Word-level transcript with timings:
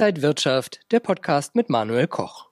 Inside 0.00 0.22
Wirtschaft, 0.22 0.80
der 0.92 1.00
Podcast 1.00 1.54
mit 1.54 1.68
Manuel 1.68 2.06
Koch. 2.06 2.48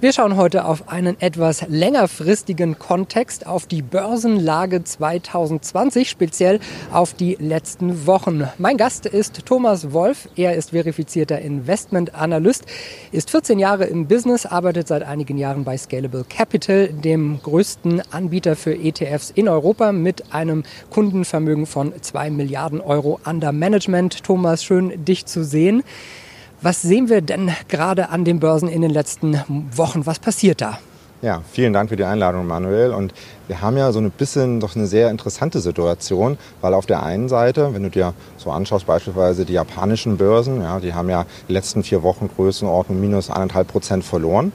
Wir 0.00 0.10
schauen 0.14 0.38
heute 0.38 0.64
auf 0.64 0.88
einen 0.88 1.20
etwas 1.20 1.68
längerfristigen 1.68 2.78
Kontext, 2.78 3.46
auf 3.46 3.66
die 3.66 3.82
Börsenlage 3.82 4.82
2020, 4.82 6.08
speziell 6.08 6.60
auf 6.90 7.12
die 7.12 7.36
letzten 7.38 8.06
Wochen. 8.06 8.48
Mein 8.56 8.78
Gast 8.78 9.04
ist 9.04 9.44
Thomas 9.44 9.92
Wolf. 9.92 10.30
Er 10.34 10.54
ist 10.54 10.70
verifizierter 10.70 11.38
Investmentanalyst, 11.38 12.64
ist 13.12 13.30
14 13.32 13.58
Jahre 13.58 13.84
im 13.84 14.08
Business, 14.08 14.46
arbeitet 14.46 14.88
seit 14.88 15.02
einigen 15.02 15.36
Jahren 15.36 15.64
bei 15.64 15.76
Scalable 15.76 16.24
Capital, 16.26 16.88
dem 16.88 17.38
größten 17.42 18.00
Anbieter 18.12 18.56
für 18.56 18.74
ETFs 18.74 19.30
in 19.30 19.50
Europa 19.50 19.92
mit 19.92 20.32
einem 20.32 20.62
Kundenvermögen 20.88 21.66
von 21.66 21.92
2 22.00 22.30
Milliarden 22.30 22.80
Euro 22.80 23.20
under 23.26 23.52
Management. 23.52 24.24
Thomas, 24.24 24.64
schön 24.64 25.04
dich 25.04 25.26
zu 25.26 25.44
sehen. 25.44 25.82
Was 26.60 26.82
sehen 26.82 27.08
wir 27.08 27.20
denn 27.20 27.52
gerade 27.68 28.08
an 28.08 28.24
den 28.24 28.40
Börsen 28.40 28.68
in 28.68 28.82
den 28.82 28.90
letzten 28.90 29.40
Wochen? 29.76 30.06
Was 30.06 30.18
passiert 30.18 30.60
da? 30.60 30.80
Ja, 31.22 31.42
vielen 31.52 31.72
Dank 31.72 31.88
für 31.88 31.96
die 31.96 32.02
Einladung, 32.02 32.48
Manuel. 32.48 32.92
Und 32.92 33.14
wir 33.46 33.60
haben 33.60 33.76
ja 33.76 33.92
so 33.92 34.00
ein 34.00 34.10
bisschen 34.10 34.58
doch 34.58 34.74
eine 34.74 34.88
sehr 34.88 35.08
interessante 35.10 35.60
Situation, 35.60 36.36
weil 36.60 36.74
auf 36.74 36.86
der 36.86 37.04
einen 37.04 37.28
Seite, 37.28 37.74
wenn 37.74 37.84
du 37.84 37.90
dir 37.90 38.12
so 38.38 38.50
anschaust, 38.50 38.86
beispielsweise 38.86 39.44
die 39.44 39.52
japanischen 39.52 40.16
Börsen, 40.16 40.60
ja, 40.60 40.80
die 40.80 40.94
haben 40.94 41.08
ja 41.08 41.26
die 41.48 41.52
letzten 41.52 41.84
vier 41.84 42.02
Wochen 42.02 42.28
Größenordnung 42.34 43.00
minus 43.00 43.30
eineinhalb 43.30 43.68
Prozent 43.68 44.02
verloren. 44.02 44.50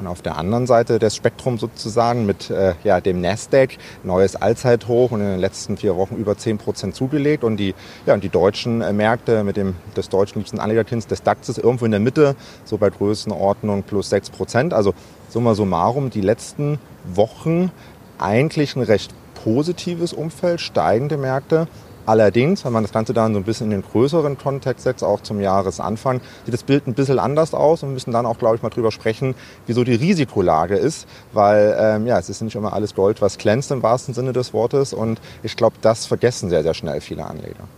Und 0.00 0.06
auf 0.06 0.22
der 0.22 0.38
anderen 0.38 0.66
Seite 0.66 0.98
des 0.98 1.14
Spektrums 1.14 1.60
sozusagen 1.60 2.24
mit 2.24 2.48
äh, 2.48 2.72
ja, 2.84 3.02
dem 3.02 3.20
Nasdaq, 3.20 3.76
neues 4.02 4.34
Allzeithoch 4.34 5.10
und 5.10 5.20
in 5.20 5.26
den 5.26 5.40
letzten 5.40 5.76
vier 5.76 5.94
Wochen 5.96 6.16
über 6.16 6.38
10 6.38 6.56
Prozent 6.56 6.94
zugelegt. 6.94 7.44
Und 7.44 7.58
die, 7.58 7.74
ja, 8.06 8.14
und 8.14 8.24
die 8.24 8.30
deutschen 8.30 8.80
äh, 8.80 8.94
Märkte 8.94 9.44
mit 9.44 9.58
dem 9.58 9.74
des 9.98 10.08
deutschen 10.08 10.38
liebsten 10.38 10.58
Anlegerkinds 10.58 11.06
des 11.06 11.22
DAXes 11.22 11.58
irgendwo 11.58 11.84
in 11.84 11.90
der 11.90 12.00
Mitte, 12.00 12.34
so 12.64 12.78
bei 12.78 12.88
Größenordnung 12.88 13.82
plus 13.82 14.08
6 14.08 14.30
Prozent. 14.30 14.72
Also 14.72 14.94
summa 15.28 15.54
summarum, 15.54 16.08
die 16.08 16.22
letzten 16.22 16.78
Wochen 17.04 17.70
eigentlich 18.18 18.76
ein 18.76 18.82
recht 18.82 19.12
positives 19.44 20.14
Umfeld, 20.14 20.62
steigende 20.62 21.18
Märkte. 21.18 21.68
Allerdings, 22.06 22.64
wenn 22.64 22.72
man 22.72 22.82
das 22.82 22.92
Ganze 22.92 23.12
dann 23.12 23.32
so 23.34 23.40
ein 23.40 23.44
bisschen 23.44 23.70
in 23.70 23.82
den 23.82 23.90
größeren 23.90 24.38
Kontext 24.38 24.84
setzt, 24.84 25.04
auch 25.04 25.20
zum 25.20 25.40
Jahresanfang, 25.40 26.20
sieht 26.44 26.54
das 26.54 26.62
Bild 26.62 26.86
ein 26.86 26.94
bisschen 26.94 27.18
anders 27.18 27.54
aus 27.54 27.82
und 27.82 27.90
wir 27.90 27.94
müssen 27.94 28.12
dann 28.12 28.26
auch, 28.26 28.38
glaube 28.38 28.56
ich, 28.56 28.62
mal 28.62 28.70
drüber 28.70 28.90
sprechen, 28.90 29.34
wieso 29.66 29.84
die 29.84 29.94
Risikolage 29.94 30.76
ist, 30.76 31.06
weil 31.32 31.76
ähm, 31.78 32.06
ja, 32.06 32.18
es 32.18 32.28
ist 32.28 32.42
nicht 32.42 32.56
immer 32.56 32.72
alles 32.72 32.94
Gold, 32.94 33.20
was 33.22 33.38
glänzt 33.38 33.70
im 33.70 33.82
wahrsten 33.82 34.14
Sinne 34.14 34.32
des 34.32 34.52
Wortes 34.52 34.92
und 34.92 35.20
ich 35.42 35.56
glaube, 35.56 35.76
das 35.80 36.06
vergessen 36.06 36.50
sehr, 36.50 36.62
sehr 36.62 36.74
schnell 36.74 37.00
viele 37.00 37.24
Anleger. 37.24 37.68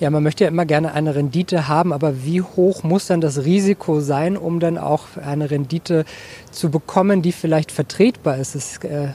Ja, 0.00 0.10
man 0.10 0.22
möchte 0.22 0.44
ja 0.44 0.48
immer 0.50 0.64
gerne 0.64 0.92
eine 0.92 1.16
Rendite 1.16 1.66
haben, 1.66 1.92
aber 1.92 2.24
wie 2.24 2.40
hoch 2.40 2.84
muss 2.84 3.08
dann 3.08 3.20
das 3.20 3.44
Risiko 3.44 3.98
sein, 3.98 4.36
um 4.36 4.60
dann 4.60 4.78
auch 4.78 5.16
eine 5.20 5.50
Rendite 5.50 6.04
zu 6.52 6.70
bekommen, 6.70 7.20
die 7.20 7.32
vielleicht 7.32 7.72
vertretbar 7.72 8.38
ist? 8.38 8.54
Es, 8.54 8.76
äh, 8.84 9.08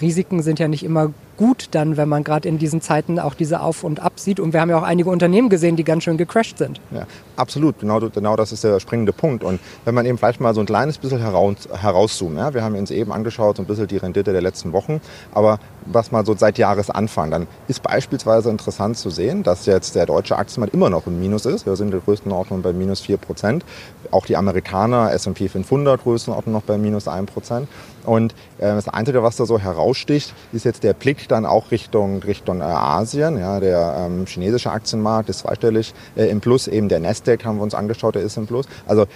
Risiken 0.00 0.42
sind 0.42 0.58
ja 0.58 0.66
nicht 0.66 0.82
immer 0.82 1.12
gut 1.40 1.68
dann, 1.70 1.96
wenn 1.96 2.08
man 2.08 2.22
gerade 2.22 2.46
in 2.46 2.58
diesen 2.58 2.82
Zeiten 2.82 3.18
auch 3.18 3.32
diese 3.32 3.62
Auf 3.62 3.82
und 3.82 3.98
Ab 3.98 4.20
sieht. 4.20 4.38
Und 4.40 4.52
wir 4.52 4.60
haben 4.60 4.68
ja 4.68 4.78
auch 4.78 4.82
einige 4.82 5.08
Unternehmen 5.08 5.48
gesehen, 5.48 5.74
die 5.74 5.84
ganz 5.84 6.04
schön 6.04 6.18
gecrashed 6.18 6.58
sind. 6.58 6.82
Ja, 6.90 7.06
absolut. 7.34 7.78
Genau, 7.78 7.98
genau 7.98 8.36
das 8.36 8.52
ist 8.52 8.62
der 8.62 8.78
springende 8.78 9.14
Punkt. 9.14 9.42
Und 9.42 9.58
wenn 9.86 9.94
man 9.94 10.04
eben 10.04 10.18
vielleicht 10.18 10.42
mal 10.42 10.52
so 10.52 10.60
ein 10.60 10.66
kleines 10.66 10.98
bisschen 10.98 11.18
heraus, 11.18 11.56
herauszoomt. 11.72 12.36
Ja, 12.36 12.52
wir 12.52 12.62
haben 12.62 12.74
uns 12.76 12.90
eben 12.90 13.10
angeschaut, 13.10 13.56
so 13.56 13.62
ein 13.62 13.66
bisschen 13.66 13.86
die 13.86 13.96
Rendite 13.96 14.32
der 14.32 14.42
letzten 14.42 14.74
Wochen. 14.74 15.00
Aber 15.32 15.60
was 15.86 16.12
mal 16.12 16.24
so 16.24 16.34
seit 16.36 16.58
Jahresanfang, 16.58 17.30
dann 17.30 17.46
ist 17.68 17.82
beispielsweise 17.82 18.50
interessant 18.50 18.96
zu 18.96 19.10
sehen, 19.10 19.42
dass 19.42 19.66
jetzt 19.66 19.94
der 19.94 20.06
deutsche 20.06 20.36
Aktienmarkt 20.36 20.74
immer 20.74 20.90
noch 20.90 21.06
im 21.06 21.20
Minus 21.20 21.46
ist. 21.46 21.66
Wir 21.66 21.76
sind 21.76 21.92
in 21.94 22.00
Größenordnung 22.00 22.62
bei 22.62 22.72
minus 22.72 23.00
4 23.00 23.16
Prozent. 23.16 23.64
Auch 24.10 24.26
die 24.26 24.36
Amerikaner, 24.36 25.12
S&P 25.12 25.48
500 25.48 26.02
Größenordnung 26.02 26.52
noch 26.52 26.62
bei 26.62 26.78
minus 26.78 27.08
1 27.08 27.30
Prozent. 27.30 27.68
Und 28.04 28.32
äh, 28.58 28.66
das 28.66 28.88
Einzige, 28.88 29.22
was 29.22 29.36
da 29.36 29.46
so 29.46 29.58
heraussticht, 29.58 30.34
ist 30.52 30.64
jetzt 30.64 30.82
der 30.82 30.94
Blick 30.94 31.28
dann 31.28 31.46
auch 31.46 31.70
Richtung, 31.70 32.22
Richtung 32.22 32.60
äh, 32.60 32.64
Asien. 32.64 33.38
Ja, 33.38 33.60
der 33.60 34.06
ähm, 34.06 34.26
chinesische 34.26 34.70
Aktienmarkt 34.70 35.28
ist 35.28 35.40
zweistellig 35.40 35.94
äh, 36.16 36.26
im 36.26 36.40
Plus. 36.40 36.66
Eben 36.66 36.88
der 36.88 37.00
Nasdaq 37.00 37.44
haben 37.44 37.58
wir 37.58 37.62
uns 37.62 37.74
angeschaut, 37.74 38.14
der 38.14 38.22
ist 38.22 38.36
im 38.36 38.46
Plus. 38.46 38.66
Also 38.86 39.06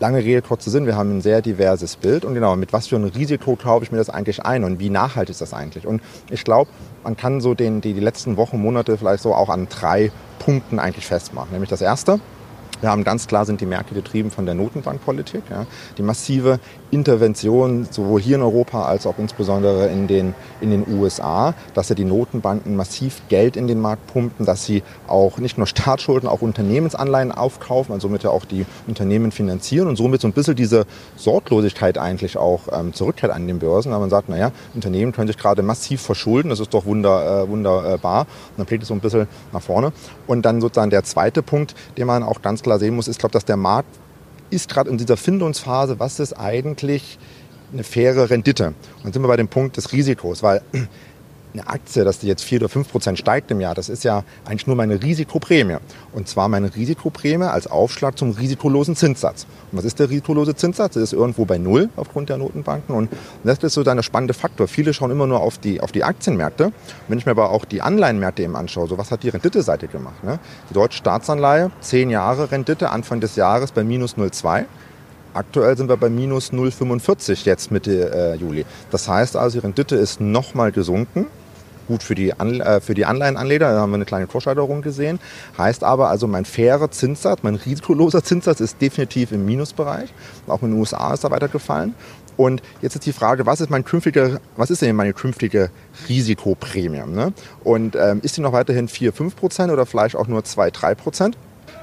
lange 0.00 0.18
Rede, 0.18 0.42
kurzer 0.42 0.70
Sinn, 0.70 0.86
wir 0.86 0.96
haben 0.96 1.18
ein 1.18 1.20
sehr 1.20 1.42
diverses 1.42 1.96
Bild. 1.96 2.24
Und 2.24 2.34
genau, 2.34 2.56
mit 2.56 2.72
was 2.72 2.86
für 2.86 2.96
ein 2.96 3.04
Risiko 3.04 3.56
glaube 3.56 3.84
ich 3.84 3.92
mir 3.92 3.98
das 3.98 4.10
eigentlich 4.10 4.44
ein 4.44 4.64
und 4.64 4.78
wie 4.78 4.90
nachhaltig 4.90 5.30
ist 5.30 5.40
das 5.40 5.54
eigentlich? 5.54 5.86
Und 5.86 6.02
ich 6.30 6.44
glaube, 6.44 6.70
man 7.04 7.16
kann 7.16 7.40
so 7.40 7.54
den, 7.54 7.80
die, 7.80 7.94
die 7.94 8.00
letzten 8.00 8.36
Wochen, 8.36 8.60
Monate 8.60 8.96
vielleicht 8.96 9.22
so 9.22 9.34
auch 9.34 9.48
an 9.48 9.68
drei 9.68 10.10
Punkten 10.38 10.78
eigentlich 10.78 11.06
festmachen. 11.06 11.50
Nämlich 11.52 11.70
das 11.70 11.80
erste, 11.80 12.20
wir 12.80 12.90
haben 12.90 13.02
ganz 13.02 13.26
klar 13.26 13.44
sind 13.44 13.60
die 13.60 13.66
Märkte 13.66 13.94
getrieben 13.94 14.30
von 14.30 14.46
der 14.46 14.54
Notenbankpolitik. 14.54 15.42
Ja. 15.50 15.66
Die 15.96 16.02
massive 16.02 16.60
Intervention 16.90 17.86
sowohl 17.90 18.20
hier 18.20 18.36
in 18.36 18.42
Europa 18.42 18.84
als 18.84 19.06
auch 19.06 19.18
insbesondere 19.18 19.88
in 19.88 20.06
den, 20.06 20.34
in 20.60 20.70
den 20.70 20.86
USA, 20.88 21.54
dass 21.74 21.88
ja 21.88 21.94
die 21.94 22.04
Notenbanken 22.04 22.76
massiv 22.76 23.22
Geld 23.28 23.56
in 23.56 23.66
den 23.66 23.80
Markt 23.80 24.06
pumpen, 24.06 24.46
dass 24.46 24.64
sie 24.64 24.82
auch 25.08 25.38
nicht 25.38 25.58
nur 25.58 25.66
Staatsschulden, 25.66 26.28
auch 26.28 26.40
Unternehmensanleihen 26.40 27.32
aufkaufen, 27.32 27.92
also 27.92 28.06
somit 28.06 28.22
ja 28.22 28.30
auch 28.30 28.44
die 28.44 28.64
Unternehmen 28.86 29.32
finanzieren 29.32 29.88
und 29.88 29.96
somit 29.96 30.20
so 30.20 30.28
ein 30.28 30.32
bisschen 30.32 30.54
diese 30.54 30.86
Sorglosigkeit 31.16 31.98
eigentlich 31.98 32.36
auch 32.36 32.68
ähm, 32.72 32.94
zurückkehrt 32.94 33.32
an 33.32 33.46
den 33.46 33.58
Börsen. 33.58 33.92
Aber 33.92 34.00
man 34.00 34.10
sagt, 34.10 34.28
naja, 34.28 34.52
Unternehmen 34.74 35.12
können 35.12 35.26
sich 35.26 35.36
gerade 35.36 35.62
massiv 35.62 36.00
verschulden, 36.00 36.48
das 36.48 36.60
ist 36.60 36.72
doch 36.72 36.86
wunder, 36.86 37.42
äh, 37.42 37.48
wunderbar. 37.48 38.20
Und 38.22 38.58
dann 38.58 38.66
blickt 38.66 38.82
es 38.82 38.88
so 38.88 38.94
ein 38.94 39.00
bisschen 39.00 39.26
nach 39.52 39.62
vorne. 39.62 39.92
Und 40.26 40.42
dann 40.42 40.60
sozusagen 40.60 40.90
der 40.90 41.04
zweite 41.04 41.42
Punkt, 41.42 41.74
den 41.96 42.06
man 42.06 42.22
auch 42.22 42.40
ganz 42.40 42.62
klar 42.62 42.68
klar 42.68 42.78
sehen 42.78 42.94
muss, 42.94 43.08
ist, 43.08 43.18
glaube 43.18 43.32
dass 43.32 43.46
der 43.46 43.56
Markt 43.56 43.88
ist 44.50 44.68
gerade 44.68 44.90
in 44.90 44.98
dieser 44.98 45.16
Findungsphase, 45.16 45.98
was 45.98 46.20
ist 46.20 46.32
eigentlich 46.34 47.18
eine 47.72 47.84
faire 47.84 48.30
Rendite? 48.30 48.68
Und 48.68 48.76
dann 49.04 49.12
sind 49.12 49.22
wir 49.22 49.28
bei 49.28 49.36
dem 49.36 49.48
Punkt 49.48 49.76
des 49.76 49.92
Risikos, 49.92 50.42
weil 50.42 50.62
eine 51.52 51.66
Aktie, 51.66 52.04
dass 52.04 52.18
die 52.18 52.26
jetzt 52.26 52.44
4 52.44 52.60
oder 52.60 52.68
5 52.68 52.90
Prozent 52.90 53.18
steigt 53.18 53.50
im 53.50 53.60
Jahr, 53.60 53.74
das 53.74 53.88
ist 53.88 54.04
ja 54.04 54.24
eigentlich 54.44 54.66
nur 54.66 54.76
meine 54.76 55.02
Risikoprämie. 55.02 55.76
Und 56.12 56.28
zwar 56.28 56.48
meine 56.48 56.74
Risikoprämie 56.74 57.44
als 57.44 57.66
Aufschlag 57.66 58.18
zum 58.18 58.32
risikolosen 58.32 58.96
Zinssatz. 58.96 59.46
Und 59.72 59.78
was 59.78 59.84
ist 59.84 59.98
der 59.98 60.10
risikolose 60.10 60.54
Zinssatz? 60.54 60.94
Das 60.94 61.02
ist 61.02 61.12
irgendwo 61.12 61.44
bei 61.44 61.58
Null 61.58 61.88
aufgrund 61.96 62.28
der 62.28 62.38
Notenbanken. 62.38 62.94
Und 62.94 63.10
das 63.44 63.58
ist 63.58 63.74
so 63.74 63.82
der 63.82 64.02
spannende 64.02 64.34
Faktor. 64.34 64.68
Viele 64.68 64.92
schauen 64.94 65.10
immer 65.10 65.26
nur 65.26 65.40
auf 65.40 65.58
die, 65.58 65.80
auf 65.80 65.92
die 65.92 66.04
Aktienmärkte. 66.04 66.72
Wenn 67.08 67.18
ich 67.18 67.26
mir 67.26 67.32
aber 67.32 67.50
auch 67.50 67.64
die 67.64 67.82
Anleihenmärkte 67.82 68.42
eben 68.42 68.56
anschaue, 68.56 68.88
so 68.88 68.98
was 68.98 69.10
hat 69.10 69.22
die 69.22 69.28
Renditeseite 69.30 69.88
gemacht? 69.88 70.22
Ne? 70.22 70.38
Die 70.70 70.74
deutsche 70.74 70.98
Staatsanleihe, 70.98 71.70
10 71.80 72.10
Jahre 72.10 72.50
Rendite, 72.50 72.90
Anfang 72.90 73.20
des 73.20 73.36
Jahres 73.36 73.72
bei 73.72 73.84
minus 73.84 74.16
0,2. 74.16 74.64
Aktuell 75.38 75.76
sind 75.76 75.88
wir 75.88 75.96
bei 75.96 76.10
minus 76.10 76.52
0,45 76.52 77.44
jetzt 77.44 77.70
Mitte 77.70 78.10
äh, 78.12 78.34
Juli. 78.34 78.66
Das 78.90 79.06
heißt 79.06 79.36
also, 79.36 79.60
die 79.60 79.64
Rendite 79.64 79.94
ist 79.94 80.20
nochmal 80.20 80.72
gesunken 80.72 81.26
gut 81.86 82.02
für 82.02 82.16
die, 82.16 82.34
An 82.34 82.60
äh, 82.60 82.80
für 82.80 82.94
die 82.94 83.06
Anleihenanleger. 83.06 83.72
Da 83.72 83.78
haben 83.78 83.92
wir 83.92 83.94
eine 83.94 84.04
kleine 84.04 84.26
Vorschalterung 84.26 84.82
gesehen. 84.82 85.20
Heißt 85.56 85.84
aber 85.84 86.10
also, 86.10 86.26
mein 86.26 86.44
fairer 86.44 86.90
Zinssatz, 86.90 87.44
mein 87.44 87.54
risikoloser 87.54 88.24
Zinssatz 88.24 88.58
ist 88.58 88.82
definitiv 88.82 89.30
im 89.30 89.46
Minusbereich. 89.46 90.12
Auch 90.48 90.62
in 90.62 90.72
den 90.72 90.80
USA 90.80 91.14
ist 91.14 91.22
er 91.22 91.30
weiter 91.30 91.46
gefallen. 91.46 91.94
Und 92.36 92.60
jetzt 92.82 92.96
ist 92.96 93.06
die 93.06 93.12
Frage, 93.12 93.46
was 93.46 93.60
ist 93.60 93.70
mein 93.70 93.84
künftiger, 93.84 94.40
was 94.56 94.70
ist 94.70 94.82
denn 94.82 94.96
meine 94.96 95.12
künftige 95.12 95.70
Risikoprämie? 96.08 97.06
Ne? 97.06 97.32
Und 97.62 97.94
ähm, 97.94 98.20
ist 98.24 98.36
die 98.36 98.40
noch 98.40 98.52
weiterhin 98.52 98.88
4, 98.88 99.12
5 99.12 99.36
Prozent 99.36 99.72
oder 99.72 99.86
vielleicht 99.86 100.16
auch 100.16 100.26
nur 100.26 100.42
2, 100.42 100.72
3 100.72 100.94
Prozent? 100.96 101.38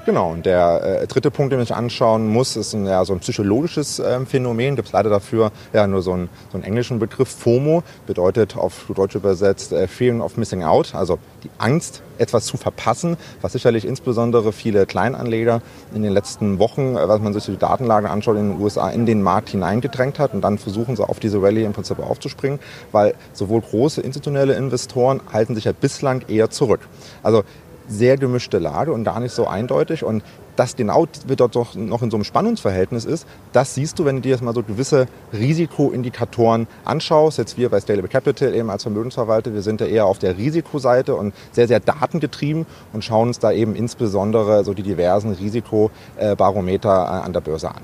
Genau, 0.06 0.30
und 0.30 0.46
der 0.46 1.00
äh, 1.02 1.06
dritte 1.08 1.32
Punkt, 1.32 1.52
den 1.52 1.58
sich 1.58 1.74
anschauen 1.74 2.28
muss, 2.28 2.54
ist 2.54 2.74
ein, 2.74 2.86
ja, 2.86 3.04
so 3.04 3.12
ein 3.12 3.18
psychologisches 3.18 3.98
äh, 3.98 4.24
Phänomen. 4.24 4.76
Gibt 4.76 4.86
es 4.86 4.92
leider 4.92 5.10
dafür 5.10 5.50
ja 5.72 5.84
nur 5.88 6.00
so 6.00 6.12
einen, 6.12 6.28
so 6.52 6.58
einen 6.58 6.62
englischen 6.62 7.00
Begriff. 7.00 7.28
FOMO 7.28 7.82
bedeutet 8.06 8.56
auf 8.56 8.84
Deutsch 8.94 9.16
übersetzt 9.16 9.72
äh, 9.72 9.88
Feeling 9.88 10.20
of 10.20 10.36
Missing 10.36 10.62
Out, 10.62 10.94
also 10.94 11.18
die 11.42 11.50
Angst, 11.58 12.02
etwas 12.18 12.46
zu 12.46 12.56
verpassen, 12.56 13.16
was 13.40 13.52
sicherlich 13.52 13.84
insbesondere 13.84 14.52
viele 14.52 14.86
Kleinanleger 14.86 15.60
in 15.94 16.02
den 16.02 16.12
letzten 16.12 16.60
Wochen, 16.60 16.96
äh, 16.96 17.08
was 17.08 17.20
man 17.20 17.32
sich 17.32 17.44
die 17.46 17.56
Datenlage 17.56 18.08
anschaut, 18.08 18.36
in 18.36 18.52
den 18.52 18.60
USA 18.60 18.90
in 18.90 19.06
den 19.06 19.22
Markt 19.22 19.48
hineingedrängt 19.48 20.20
hat. 20.20 20.34
Und 20.34 20.42
dann 20.42 20.58
versuchen 20.58 20.94
sie 20.94 21.02
auf 21.02 21.18
diese 21.18 21.42
Rallye 21.42 21.64
im 21.64 21.72
Prinzip 21.72 21.98
aufzuspringen, 21.98 22.60
weil 22.92 23.14
sowohl 23.32 23.60
große 23.60 24.02
institutionelle 24.02 24.54
Investoren 24.54 25.20
halten 25.32 25.56
sich 25.56 25.64
ja 25.64 25.72
bislang 25.72 26.22
eher 26.28 26.48
zurück. 26.48 26.80
Also 27.24 27.42
sehr 27.88 28.16
gemischte 28.16 28.58
Lage 28.58 28.92
und 28.92 29.04
gar 29.04 29.20
nicht 29.20 29.32
so 29.32 29.46
eindeutig. 29.46 30.04
Und 30.04 30.22
das 30.56 30.76
genau 30.76 31.06
wird 31.26 31.40
dort 31.40 31.54
doch 31.54 31.74
noch 31.74 32.02
in 32.02 32.10
so 32.10 32.16
einem 32.16 32.24
Spannungsverhältnis 32.24 33.04
ist, 33.04 33.26
das 33.52 33.74
siehst 33.74 33.98
du, 33.98 34.04
wenn 34.04 34.16
du 34.16 34.22
dir 34.22 34.30
jetzt 34.30 34.42
mal 34.42 34.54
so 34.54 34.62
gewisse 34.62 35.06
Risikoindikatoren 35.32 36.66
anschaust. 36.84 37.38
Jetzt 37.38 37.58
wir 37.58 37.68
bei 37.68 37.78
Scalable 37.78 38.08
Capital 38.08 38.54
eben 38.54 38.70
als 38.70 38.82
Vermögensverwalter, 38.82 39.52
wir 39.52 39.62
sind 39.62 39.80
ja 39.80 39.86
eher 39.86 40.06
auf 40.06 40.18
der 40.18 40.38
Risikoseite 40.38 41.14
und 41.14 41.34
sehr, 41.52 41.68
sehr 41.68 41.80
datengetrieben 41.80 42.66
und 42.92 43.04
schauen 43.04 43.28
uns 43.28 43.38
da 43.38 43.52
eben 43.52 43.76
insbesondere 43.76 44.64
so 44.64 44.72
die 44.72 44.82
diversen 44.82 45.32
Risikobarometer 45.32 47.24
an 47.24 47.32
der 47.32 47.40
Börse 47.40 47.68
an. 47.68 47.82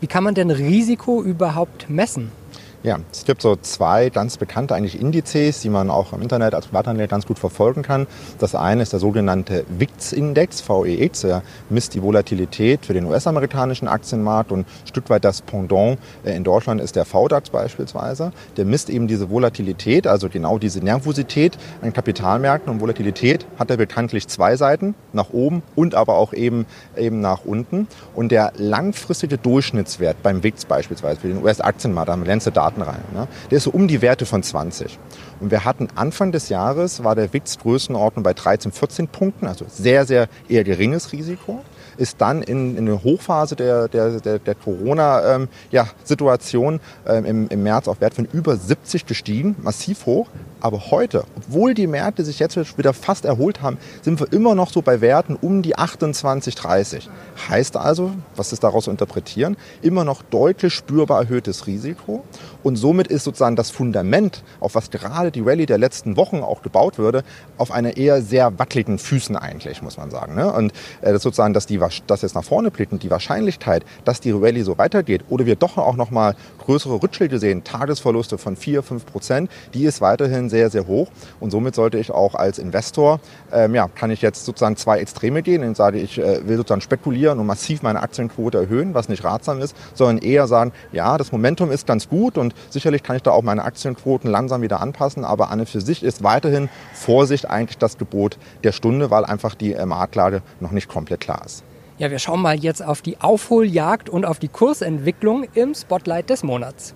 Wie 0.00 0.06
kann 0.06 0.24
man 0.24 0.34
denn 0.34 0.50
Risiko 0.50 1.22
überhaupt 1.22 1.90
messen? 1.90 2.32
Ja, 2.82 2.98
es 3.12 3.26
gibt 3.26 3.42
so 3.42 3.56
zwei 3.56 4.08
ganz 4.08 4.38
bekannte 4.38 4.74
eigentlich 4.74 4.98
Indizes, 4.98 5.60
die 5.60 5.68
man 5.68 5.90
auch 5.90 6.14
im 6.14 6.22
Internet 6.22 6.54
als 6.54 6.68
Privatanleger 6.68 7.08
ganz 7.08 7.26
gut 7.26 7.38
verfolgen 7.38 7.82
kann. 7.82 8.06
Das 8.38 8.54
eine 8.54 8.82
ist 8.82 8.94
der 8.94 9.00
sogenannte 9.00 9.66
VIX-Index, 9.68 10.66
VEX, 10.66 11.20
der 11.20 11.42
misst 11.68 11.92
die 11.92 12.02
Volatilität 12.02 12.86
für 12.86 12.94
den 12.94 13.04
US-amerikanischen 13.04 13.86
Aktienmarkt 13.86 14.50
und 14.50 14.60
ein 14.60 14.86
Stück 14.86 15.10
weit 15.10 15.26
das 15.26 15.42
Pendant 15.42 15.98
äh, 16.24 16.34
in 16.34 16.42
Deutschland 16.42 16.80
ist 16.80 16.96
der 16.96 17.04
VDAX 17.04 17.50
beispielsweise. 17.50 18.32
Der 18.56 18.64
misst 18.64 18.88
eben 18.88 19.08
diese 19.08 19.28
Volatilität, 19.28 20.06
also 20.06 20.30
genau 20.30 20.56
diese 20.56 20.80
Nervosität 20.80 21.58
an 21.82 21.92
Kapitalmärkten 21.92 22.72
und 22.72 22.80
Volatilität 22.80 23.44
hat 23.58 23.70
er 23.70 23.76
bekanntlich 23.76 24.26
zwei 24.26 24.56
Seiten, 24.56 24.94
nach 25.12 25.34
oben 25.34 25.62
und 25.76 25.94
aber 25.94 26.14
auch 26.14 26.32
eben, 26.32 26.64
eben 26.96 27.20
nach 27.20 27.44
unten. 27.44 27.88
Und 28.14 28.32
der 28.32 28.54
langfristige 28.56 29.36
Durchschnittswert 29.36 30.22
beim 30.22 30.42
VIX 30.42 30.64
beispielsweise 30.64 31.20
für 31.20 31.28
den 31.28 31.42
US-Aktienmarkt, 31.42 32.08
da 32.08 32.12
haben 32.14 32.22
wir 32.22 32.28
Lancet 32.28 32.56
Daten 32.70 32.82
rein. 32.82 33.02
Ne? 33.12 33.28
Der 33.50 33.58
ist 33.58 33.64
so 33.64 33.70
um 33.70 33.88
die 33.88 34.02
Werte 34.02 34.26
von 34.26 34.42
20. 34.42 34.98
Und 35.40 35.50
wir 35.50 35.64
hatten 35.64 35.88
Anfang 35.94 36.32
des 36.32 36.48
Jahres, 36.48 37.02
war 37.02 37.14
der 37.14 37.32
WIX 37.32 37.58
Größenordnung 37.58 38.22
bei 38.22 38.34
13, 38.34 38.72
14 38.72 39.08
Punkten, 39.08 39.46
also 39.46 39.64
sehr, 39.68 40.06
sehr 40.06 40.28
eher 40.48 40.64
geringes 40.64 41.12
Risiko 41.12 41.62
ist 42.00 42.20
dann 42.20 42.42
in, 42.42 42.76
in 42.76 42.86
der 42.86 43.04
Hochphase 43.04 43.54
der, 43.56 43.88
der, 43.88 44.20
der, 44.20 44.38
der 44.38 44.54
Corona-Situation 44.54 46.74
ähm, 46.74 46.80
ja, 47.04 47.14
ähm, 47.14 47.24
im, 47.26 47.48
im 47.48 47.62
März 47.62 47.88
auf 47.88 48.00
Wert 48.00 48.14
von 48.14 48.26
über 48.32 48.56
70 48.56 49.04
gestiegen, 49.04 49.56
massiv 49.60 50.06
hoch. 50.06 50.28
Aber 50.62 50.90
heute, 50.90 51.24
obwohl 51.36 51.74
die 51.74 51.86
Märkte 51.86 52.24
sich 52.24 52.38
jetzt 52.38 52.78
wieder 52.78 52.94
fast 52.94 53.26
erholt 53.26 53.60
haben, 53.62 53.78
sind 54.02 54.20
wir 54.20 54.30
immer 54.32 54.54
noch 54.54 54.70
so 54.70 54.82
bei 54.82 55.00
Werten 55.00 55.36
um 55.36 55.62
die 55.62 55.76
28, 55.76 56.54
30. 56.54 57.08
Heißt 57.48 57.76
also, 57.76 58.12
was 58.36 58.52
ist 58.52 58.62
daraus 58.62 58.84
zu 58.84 58.90
interpretieren, 58.90 59.56
immer 59.82 60.04
noch 60.04 60.22
deutlich 60.22 60.74
spürbar 60.74 61.20
erhöhtes 61.20 61.66
Risiko. 61.66 62.24
Und 62.62 62.76
somit 62.76 63.08
ist 63.08 63.24
sozusagen 63.24 63.56
das 63.56 63.70
Fundament, 63.70 64.42
auf 64.60 64.74
was 64.74 64.90
gerade 64.90 65.29
die 65.30 65.40
Rallye 65.40 65.66
der 65.66 65.78
letzten 65.78 66.16
Wochen 66.16 66.38
auch 66.38 66.62
gebaut 66.62 66.98
würde, 66.98 67.22
auf 67.56 67.70
einer 67.70 67.96
eher 67.96 68.22
sehr 68.22 68.58
wackeligen 68.58 68.98
Füßen 68.98 69.36
eigentlich, 69.36 69.82
muss 69.82 69.96
man 69.96 70.10
sagen. 70.10 70.34
Ne? 70.34 70.52
Und 70.52 70.72
äh, 71.00 71.12
das 71.12 71.22
sozusagen, 71.22 71.54
dass 71.54 71.66
die 71.66 71.80
dass 72.06 72.22
jetzt 72.22 72.34
nach 72.34 72.44
vorne 72.44 72.70
blickt 72.70 72.92
und 72.92 73.02
die 73.02 73.10
Wahrscheinlichkeit, 73.10 73.84
dass 74.04 74.20
die 74.20 74.30
Rallye 74.32 74.62
so 74.62 74.78
weitergeht 74.78 75.24
oder 75.28 75.46
wir 75.46 75.56
doch 75.56 75.78
auch 75.78 75.96
noch 75.96 76.10
mal 76.10 76.34
größere 76.58 77.02
Rückschläge 77.02 77.38
sehen, 77.38 77.64
Tagesverluste 77.64 78.38
von 78.38 78.56
4, 78.56 78.82
5 78.82 79.06
Prozent, 79.06 79.50
die 79.74 79.84
ist 79.84 80.00
weiterhin 80.00 80.48
sehr, 80.48 80.70
sehr 80.70 80.86
hoch. 80.86 81.08
Und 81.40 81.50
somit 81.50 81.74
sollte 81.74 81.98
ich 81.98 82.10
auch 82.10 82.34
als 82.34 82.58
Investor, 82.58 83.20
ähm, 83.52 83.74
ja, 83.74 83.88
kann 83.88 84.10
ich 84.10 84.22
jetzt 84.22 84.44
sozusagen 84.44 84.76
zwei 84.76 84.98
Extreme 84.98 85.42
gehen 85.42 85.62
und 85.64 85.76
sage, 85.76 85.98
ich 85.98 86.18
äh, 86.18 86.46
will 86.46 86.56
sozusagen 86.56 86.80
spekulieren 86.80 87.38
und 87.38 87.46
massiv 87.46 87.82
meine 87.82 88.02
Aktienquote 88.02 88.58
erhöhen, 88.58 88.94
was 88.94 89.08
nicht 89.08 89.24
ratsam 89.24 89.60
ist, 89.60 89.76
sondern 89.94 90.18
eher 90.18 90.46
sagen, 90.46 90.72
ja, 90.92 91.18
das 91.18 91.32
Momentum 91.32 91.70
ist 91.70 91.86
ganz 91.86 92.08
gut 92.08 92.38
und 92.38 92.54
sicherlich 92.70 93.02
kann 93.02 93.16
ich 93.16 93.22
da 93.22 93.30
auch 93.32 93.42
meine 93.42 93.64
Aktienquoten 93.64 94.30
langsam 94.30 94.62
wieder 94.62 94.80
anpassen, 94.80 95.19
aber 95.24 95.50
an 95.50 95.60
und 95.60 95.68
für 95.68 95.80
sich 95.80 96.02
ist 96.02 96.22
weiterhin 96.22 96.68
Vorsicht 96.94 97.48
eigentlich 97.48 97.78
das 97.78 97.98
Gebot 97.98 98.38
der 98.64 98.72
Stunde, 98.72 99.10
weil 99.10 99.24
einfach 99.24 99.54
die 99.54 99.72
äh, 99.72 99.86
Marktlage 99.86 100.42
noch 100.60 100.70
nicht 100.70 100.88
komplett 100.88 101.20
klar 101.20 101.42
ist. 101.44 101.64
Ja, 101.98 102.10
wir 102.10 102.18
schauen 102.18 102.40
mal 102.40 102.58
jetzt 102.58 102.82
auf 102.82 103.02
die 103.02 103.20
Aufholjagd 103.20 104.08
und 104.08 104.24
auf 104.24 104.38
die 104.38 104.48
Kursentwicklung 104.48 105.44
im 105.54 105.74
Spotlight 105.74 106.30
des 106.30 106.42
Monats. 106.42 106.94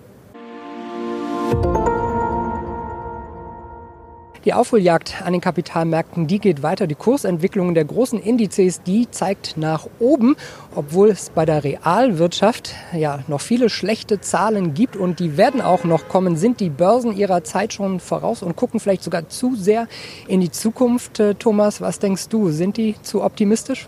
Die 4.45 4.53
Aufholjagd 4.53 5.23
an 5.23 5.33
den 5.33 5.41
Kapitalmärkten, 5.41 6.27
die 6.27 6.37
geht 6.37 6.61
weiter. 6.61 6.85
Die 6.85 6.93
Kursentwicklung 6.93 7.73
der 7.73 7.83
großen 7.83 8.19
Indizes, 8.19 8.79
die 8.83 9.09
zeigt 9.09 9.57
nach 9.57 9.87
oben, 9.97 10.35
obwohl 10.75 11.09
es 11.09 11.31
bei 11.31 11.45
der 11.45 11.63
Realwirtschaft 11.63 12.75
ja 12.93 13.21
noch 13.27 13.41
viele 13.41 13.71
schlechte 13.71 14.21
Zahlen 14.21 14.75
gibt 14.75 14.97
und 14.97 15.19
die 15.19 15.35
werden 15.37 15.61
auch 15.61 15.83
noch 15.83 16.07
kommen. 16.09 16.35
Sind 16.35 16.59
die 16.59 16.69
Börsen 16.69 17.17
ihrer 17.17 17.43
Zeit 17.43 17.73
schon 17.73 17.99
voraus 17.99 18.43
und 18.43 18.55
gucken 18.55 18.79
vielleicht 18.79 19.01
sogar 19.01 19.29
zu 19.29 19.55
sehr 19.55 19.87
in 20.27 20.41
die 20.41 20.51
Zukunft? 20.51 21.19
Äh, 21.19 21.33
Thomas, 21.33 21.81
was 21.81 21.97
denkst 21.97 22.29
du? 22.29 22.51
Sind 22.51 22.77
die 22.77 22.93
zu 23.01 23.23
optimistisch? 23.23 23.87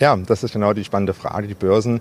Ja, 0.00 0.16
das 0.16 0.42
ist 0.42 0.52
genau 0.52 0.72
die 0.72 0.84
spannende 0.84 1.14
Frage. 1.14 1.46
Die 1.46 1.54
Börsen 1.54 2.00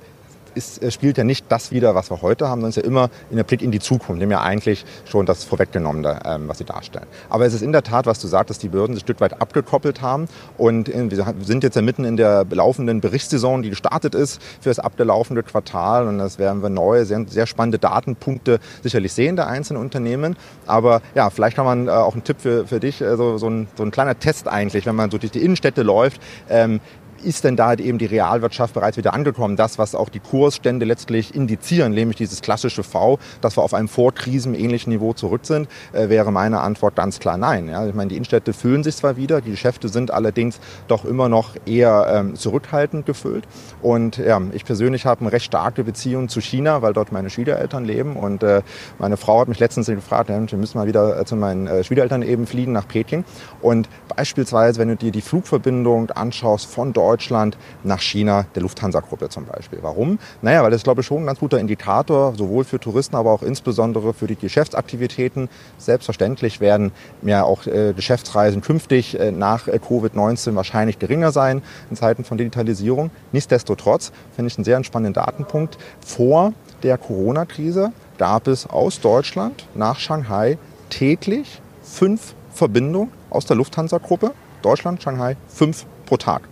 ist, 0.55 0.81
äh, 0.81 0.91
spielt 0.91 1.17
ja 1.17 1.23
nicht 1.23 1.45
das 1.49 1.71
wieder, 1.71 1.95
was 1.95 2.09
wir 2.09 2.21
heute 2.21 2.47
haben, 2.47 2.61
sondern 2.61 2.69
ist 2.69 2.77
ja 2.77 2.83
immer 2.83 3.09
in 3.29 3.37
der 3.37 3.43
Blick 3.43 3.61
in 3.61 3.71
die 3.71 3.79
Zukunft, 3.79 4.21
dem 4.21 4.31
ja 4.31 4.41
eigentlich 4.41 4.85
schon 5.05 5.25
das 5.25 5.43
Vorweggenommene, 5.43 6.19
ähm, 6.25 6.47
was 6.47 6.57
sie 6.57 6.65
darstellen. 6.65 7.07
Aber 7.29 7.45
es 7.45 7.53
ist 7.53 7.61
in 7.61 7.71
der 7.71 7.83
Tat, 7.83 8.05
was 8.05 8.19
du 8.19 8.27
sagtest, 8.27 8.63
die 8.63 8.69
Börsen 8.69 8.95
ein 8.95 8.99
Stück 8.99 9.21
weit 9.21 9.41
abgekoppelt 9.41 10.01
haben 10.01 10.27
und 10.57 10.89
äh, 10.89 11.11
wir 11.11 11.33
sind 11.41 11.63
jetzt 11.63 11.75
ja 11.75 11.81
mitten 11.81 12.05
in 12.05 12.17
der 12.17 12.45
laufenden 12.49 13.01
Berichtssaison, 13.01 13.61
die 13.61 13.69
gestartet 13.69 14.15
ist 14.15 14.41
für 14.61 14.69
das 14.69 14.79
abgelaufene 14.79 15.43
Quartal 15.43 16.07
und 16.07 16.17
das 16.17 16.39
werden 16.39 16.61
wir 16.61 16.69
neue, 16.69 17.05
sehr, 17.05 17.25
sehr 17.27 17.45
spannende 17.45 17.79
Datenpunkte 17.79 18.59
sicherlich 18.81 19.13
sehen 19.13 19.35
der 19.35 19.47
einzelnen 19.47 19.81
Unternehmen. 19.81 20.35
Aber 20.65 21.01
ja, 21.13 21.29
vielleicht 21.29 21.55
kann 21.55 21.65
man 21.65 21.87
äh, 21.87 21.91
auch 21.91 22.13
einen 22.13 22.23
Tipp 22.23 22.37
für, 22.39 22.67
für 22.67 22.79
dich, 22.79 23.01
äh, 23.01 23.15
so, 23.17 23.37
so, 23.37 23.49
ein, 23.49 23.67
so 23.75 23.83
ein 23.83 23.91
kleiner 23.91 24.17
Test 24.17 24.47
eigentlich, 24.47 24.85
wenn 24.85 24.95
man 24.95 25.11
so 25.11 25.17
durch 25.17 25.31
die 25.31 25.43
Innenstädte 25.43 25.83
läuft, 25.83 26.21
ähm, 26.49 26.79
ist 27.25 27.43
denn 27.43 27.55
da 27.55 27.67
halt 27.67 27.81
eben 27.81 27.97
die 27.97 28.05
Realwirtschaft 28.05 28.73
bereits 28.73 28.97
wieder 28.97 29.13
angekommen? 29.13 29.55
Das, 29.55 29.77
was 29.77 29.95
auch 29.95 30.09
die 30.09 30.19
Kursstände 30.19 30.85
letztlich 30.85 31.33
indizieren, 31.35 31.93
nämlich 31.93 32.17
dieses 32.17 32.41
klassische 32.41 32.83
V, 32.83 33.19
dass 33.41 33.57
wir 33.57 33.63
auf 33.63 33.73
einem 33.73 33.87
vorkrisenähnlichen 33.87 34.93
Niveau 34.93 35.13
zurück 35.13 35.41
sind, 35.43 35.67
äh, 35.93 36.09
wäre 36.09 36.31
meine 36.31 36.61
Antwort 36.61 36.95
ganz 36.95 37.19
klar 37.19 37.37
nein. 37.37 37.67
Ja, 37.67 37.87
ich 37.87 37.93
meine, 37.93 38.09
die 38.09 38.15
Innenstädte 38.15 38.53
füllen 38.53 38.83
sich 38.83 38.95
zwar 38.95 39.17
wieder, 39.17 39.41
die 39.41 39.51
Geschäfte 39.51 39.89
sind 39.89 40.11
allerdings 40.11 40.59
doch 40.87 41.03
immer 41.03 41.27
noch 41.27 41.55
eher 41.65 42.07
ähm, 42.09 42.35
zurückhaltend 42.35 43.05
gefüllt. 43.05 43.45
Und 43.81 44.17
ja, 44.17 44.39
ich 44.53 44.63
persönlich 44.63 45.05
habe 45.05 45.21
eine 45.21 45.31
recht 45.31 45.45
starke 45.45 45.83
Beziehung 45.83 46.29
zu 46.29 46.41
China, 46.41 46.81
weil 46.81 46.93
dort 46.93 47.11
meine 47.11 47.29
Schwiegereltern 47.29 47.85
leben. 47.85 48.15
Und 48.15 48.43
äh, 48.43 48.61
meine 48.99 49.17
Frau 49.17 49.41
hat 49.41 49.47
mich 49.47 49.59
letztens 49.59 49.87
gefragt, 49.87 50.29
ja, 50.29 50.39
wir 50.39 50.57
müssen 50.57 50.77
mal 50.77 50.87
wieder 50.87 51.19
äh, 51.19 51.25
zu 51.25 51.35
meinen 51.35 51.67
äh, 51.67 51.83
Schwiegereltern 51.83 52.21
eben 52.21 52.45
fliegen 52.45 52.71
nach 52.71 52.87
Peking. 52.87 53.25
Und 53.61 53.89
beispielsweise, 54.15 54.79
wenn 54.79 54.89
du 54.89 54.95
dir 54.95 55.11
die 55.11 55.21
Flugverbindung 55.21 56.11
anschaust 56.11 56.67
von 56.67 56.93
Deutschland, 56.93 57.14
Deutschland 57.15 57.57
nach 57.85 58.01
China, 58.01 58.45
der 58.55 58.61
Lufthansa-Gruppe 58.63 59.29
zum 59.29 59.45
Beispiel. 59.45 59.79
Warum? 59.81 60.19
Naja, 60.41 60.63
weil 60.63 60.71
das, 60.71 60.83
glaube 60.83 60.99
ich, 60.99 61.07
schon 61.07 61.23
ein 61.23 61.25
ganz 61.25 61.39
guter 61.39 61.59
Indikator, 61.59 62.35
sowohl 62.35 62.65
für 62.65 62.77
Touristen, 62.77 63.15
aber 63.15 63.31
auch 63.31 63.41
insbesondere 63.41 64.13
für 64.13 64.27
die 64.27 64.35
Geschäftsaktivitäten. 64.35 65.47
Selbstverständlich 65.77 66.59
werden 66.59 66.91
ja 67.21 67.43
auch 67.43 67.67
äh, 67.67 67.93
Geschäftsreisen 67.93 68.61
künftig 68.61 69.17
äh, 69.17 69.31
nach 69.31 69.69
äh, 69.69 69.79
Covid-19 69.79 70.55
wahrscheinlich 70.55 70.99
geringer 70.99 71.31
sein 71.31 71.61
in 71.89 71.95
Zeiten 71.95 72.25
von 72.25 72.37
Digitalisierung. 72.37 73.11
Nichtsdestotrotz 73.31 74.11
finde 74.35 74.51
ich 74.51 74.57
einen 74.57 74.65
sehr 74.65 74.83
spannenden 74.83 75.13
Datenpunkt. 75.13 75.77
Vor 76.05 76.51
der 76.83 76.97
Corona-Krise 76.97 77.93
gab 78.17 78.47
es 78.47 78.69
aus 78.69 78.99
Deutschland 78.99 79.67
nach 79.73 79.99
Shanghai 79.99 80.57
täglich 80.89 81.61
fünf 81.81 82.35
Verbindungen 82.51 83.09
aus 83.29 83.45
der 83.45 83.55
Lufthansa-Gruppe. 83.55 84.33
Deutschland, 84.61 85.01
Shanghai, 85.01 85.37
fünf 85.47 85.85
pro 86.05 86.17
Tag. 86.17 86.49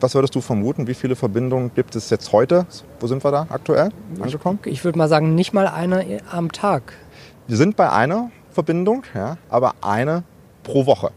Was 0.00 0.14
würdest 0.14 0.34
du 0.34 0.40
vermuten? 0.40 0.86
Wie 0.86 0.94
viele 0.94 1.16
Verbindungen 1.16 1.72
gibt 1.74 1.96
es 1.96 2.08
jetzt 2.10 2.32
heute? 2.32 2.66
Wo 3.00 3.08
sind 3.08 3.24
wir 3.24 3.32
da 3.32 3.46
aktuell 3.50 3.90
angekommen? 4.20 4.60
Ich, 4.64 4.72
ich 4.74 4.84
würde 4.84 4.96
mal 4.96 5.08
sagen, 5.08 5.34
nicht 5.34 5.52
mal 5.52 5.66
eine 5.66 6.20
am 6.30 6.52
Tag. 6.52 6.92
Wir 7.48 7.56
sind 7.56 7.76
bei 7.76 7.90
einer 7.90 8.30
Verbindung, 8.52 9.02
ja, 9.14 9.38
aber 9.48 9.74
eine 9.80 10.22
pro 10.62 10.86
Woche. 10.86 11.10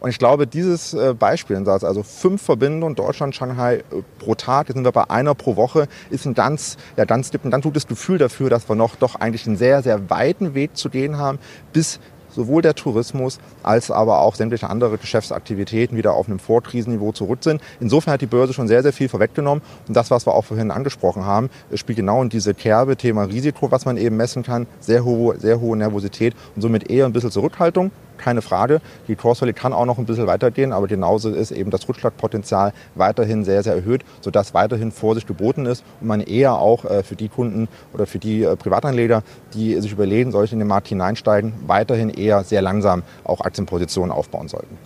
Und 0.00 0.08
ich 0.08 0.18
glaube, 0.18 0.46
dieses 0.46 0.94
äh, 0.94 1.14
Beispiel, 1.14 1.56
also 1.68 2.02
fünf 2.02 2.42
Verbindungen 2.42 2.96
Deutschland, 2.96 3.34
Shanghai 3.34 3.76
äh, 3.76 3.82
pro 4.18 4.34
Tag, 4.34 4.68
jetzt 4.68 4.76
sind 4.76 4.84
wir 4.84 4.92
bei 4.92 5.08
einer 5.10 5.34
pro 5.34 5.56
Woche, 5.56 5.86
ist 6.08 6.24
ein 6.24 6.34
ganz, 6.34 6.78
ja, 6.96 7.04
ganz, 7.04 7.30
ein 7.32 7.50
ganz 7.50 7.62
gutes 7.62 7.86
Gefühl 7.86 8.18
dafür, 8.18 8.48
dass 8.50 8.68
wir 8.68 8.74
noch 8.74 8.96
doch 8.96 9.16
eigentlich 9.16 9.46
einen 9.46 9.56
sehr, 9.56 9.82
sehr 9.82 10.08
weiten 10.10 10.54
Weg 10.54 10.76
zu 10.76 10.88
gehen 10.88 11.18
haben, 11.18 11.38
bis 11.72 12.00
sowohl 12.32 12.62
der 12.62 12.74
Tourismus 12.74 13.38
als 13.62 13.90
aber 13.90 14.20
auch 14.20 14.34
sämtliche 14.34 14.68
andere 14.70 14.98
Geschäftsaktivitäten 14.98 15.96
wieder 15.96 16.14
auf 16.14 16.28
einem 16.28 16.38
Vorkrisenniveau 16.38 17.12
zurück 17.12 17.40
sind. 17.42 17.60
Insofern 17.80 18.14
hat 18.14 18.20
die 18.20 18.26
Börse 18.26 18.52
schon 18.52 18.68
sehr, 18.68 18.82
sehr 18.82 18.92
viel 18.92 19.08
vorweggenommen. 19.08 19.62
Und 19.88 19.96
das, 19.96 20.10
was 20.10 20.26
wir 20.26 20.34
auch 20.34 20.44
vorhin 20.44 20.70
angesprochen 20.70 21.24
haben, 21.24 21.50
spielt 21.74 21.96
genau 21.96 22.22
in 22.22 22.28
diese 22.28 22.54
Kerbe, 22.54 22.96
Thema 22.96 23.24
Risiko, 23.24 23.70
was 23.70 23.84
man 23.84 23.96
eben 23.96 24.16
messen 24.16 24.42
kann. 24.42 24.66
Sehr 24.80 25.04
hohe, 25.04 25.38
sehr 25.38 25.60
hohe 25.60 25.76
Nervosität 25.76 26.34
und 26.54 26.62
somit 26.62 26.90
eher 26.90 27.06
ein 27.06 27.12
bisschen 27.12 27.30
Zurückhaltung 27.30 27.90
keine 28.20 28.42
Frage. 28.42 28.80
Die 29.08 29.16
Kursrallye 29.16 29.52
kann 29.52 29.72
auch 29.72 29.86
noch 29.86 29.98
ein 29.98 30.06
bisschen 30.06 30.26
weitergehen, 30.26 30.72
aber 30.72 30.86
genauso 30.86 31.30
ist 31.30 31.50
eben 31.50 31.70
das 31.70 31.88
Rückschlagpotenzial 31.88 32.72
weiterhin 32.94 33.44
sehr, 33.44 33.62
sehr 33.62 33.74
erhöht, 33.74 34.04
sodass 34.20 34.54
weiterhin 34.54 34.92
Vorsicht 34.92 35.26
geboten 35.26 35.66
ist 35.66 35.84
und 36.00 36.06
man 36.06 36.20
eher 36.20 36.54
auch 36.54 36.84
äh, 36.84 37.02
für 37.02 37.16
die 37.16 37.28
Kunden 37.28 37.68
oder 37.92 38.06
für 38.06 38.18
die 38.18 38.44
äh, 38.44 38.56
Privatanleger, 38.56 39.22
die 39.54 39.80
sich 39.80 39.92
überlegen, 39.92 40.30
soll 40.30 40.44
ich 40.44 40.52
in 40.52 40.58
den 40.58 40.68
Markt 40.68 40.88
hineinsteigen, 40.88 41.52
weiterhin 41.66 42.10
eher 42.10 42.44
sehr 42.44 42.62
langsam 42.62 43.02
auch 43.24 43.40
Aktienpositionen 43.40 44.12
aufbauen 44.12 44.48
sollten. 44.48 44.78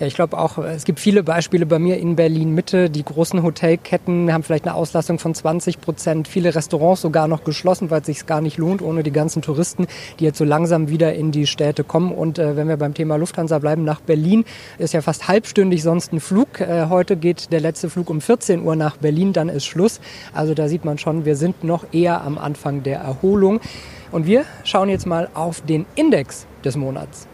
Ja, 0.00 0.06
ich 0.06 0.14
glaube 0.14 0.38
auch, 0.38 0.58
es 0.58 0.84
gibt 0.84 1.00
viele 1.00 1.22
Beispiele 1.22 1.66
bei 1.66 1.78
mir 1.78 1.98
in 1.98 2.16
Berlin 2.16 2.54
Mitte. 2.54 2.90
Die 2.90 3.04
großen 3.04 3.42
Hotelketten 3.42 4.32
haben 4.32 4.42
vielleicht 4.42 4.66
eine 4.66 4.74
Auslastung 4.74 5.18
von 5.18 5.34
20 5.34 5.80
Prozent. 5.80 6.28
Viele 6.28 6.54
Restaurants 6.54 7.02
sogar 7.02 7.28
noch 7.28 7.44
geschlossen, 7.44 7.90
weil 7.90 8.00
es 8.00 8.06
sich 8.06 8.26
gar 8.26 8.40
nicht 8.40 8.58
lohnt, 8.58 8.82
ohne 8.82 9.02
die 9.02 9.12
ganzen 9.12 9.42
Touristen, 9.42 9.86
die 10.18 10.24
jetzt 10.24 10.38
so 10.38 10.44
langsam 10.44 10.88
wieder 10.88 11.14
in 11.14 11.30
die 11.30 11.46
Städte 11.46 11.84
kommen. 11.84 12.12
Und 12.12 12.38
äh, 12.38 12.56
wenn 12.56 12.68
wir 12.68 12.76
beim 12.76 12.94
Thema 12.94 13.16
Lufthansa 13.16 13.58
bleiben, 13.58 13.84
nach 13.84 14.00
Berlin 14.00 14.44
ist 14.78 14.94
ja 14.94 15.02
fast 15.02 15.28
halbstündig 15.28 15.82
sonst 15.82 16.12
ein 16.12 16.20
Flug. 16.20 16.60
Äh, 16.60 16.86
heute 16.88 17.16
geht 17.16 17.52
der 17.52 17.60
letzte 17.60 17.90
Flug 17.90 18.10
um 18.10 18.20
14 18.20 18.62
Uhr 18.62 18.76
nach 18.76 18.96
Berlin, 18.96 19.32
dann 19.32 19.48
ist 19.48 19.66
Schluss. 19.66 20.00
Also 20.32 20.54
da 20.54 20.68
sieht 20.68 20.84
man 20.84 20.98
schon, 20.98 21.24
wir 21.24 21.36
sind 21.36 21.64
noch 21.64 21.84
eher 21.92 22.22
am 22.22 22.38
Anfang 22.38 22.82
der 22.82 23.00
Erholung. 23.00 23.60
Und 24.10 24.26
wir 24.26 24.44
schauen 24.64 24.88
jetzt 24.88 25.06
mal 25.06 25.28
auf 25.34 25.60
den 25.62 25.86
Index 25.94 26.46
des 26.64 26.76
Monats. 26.76 27.26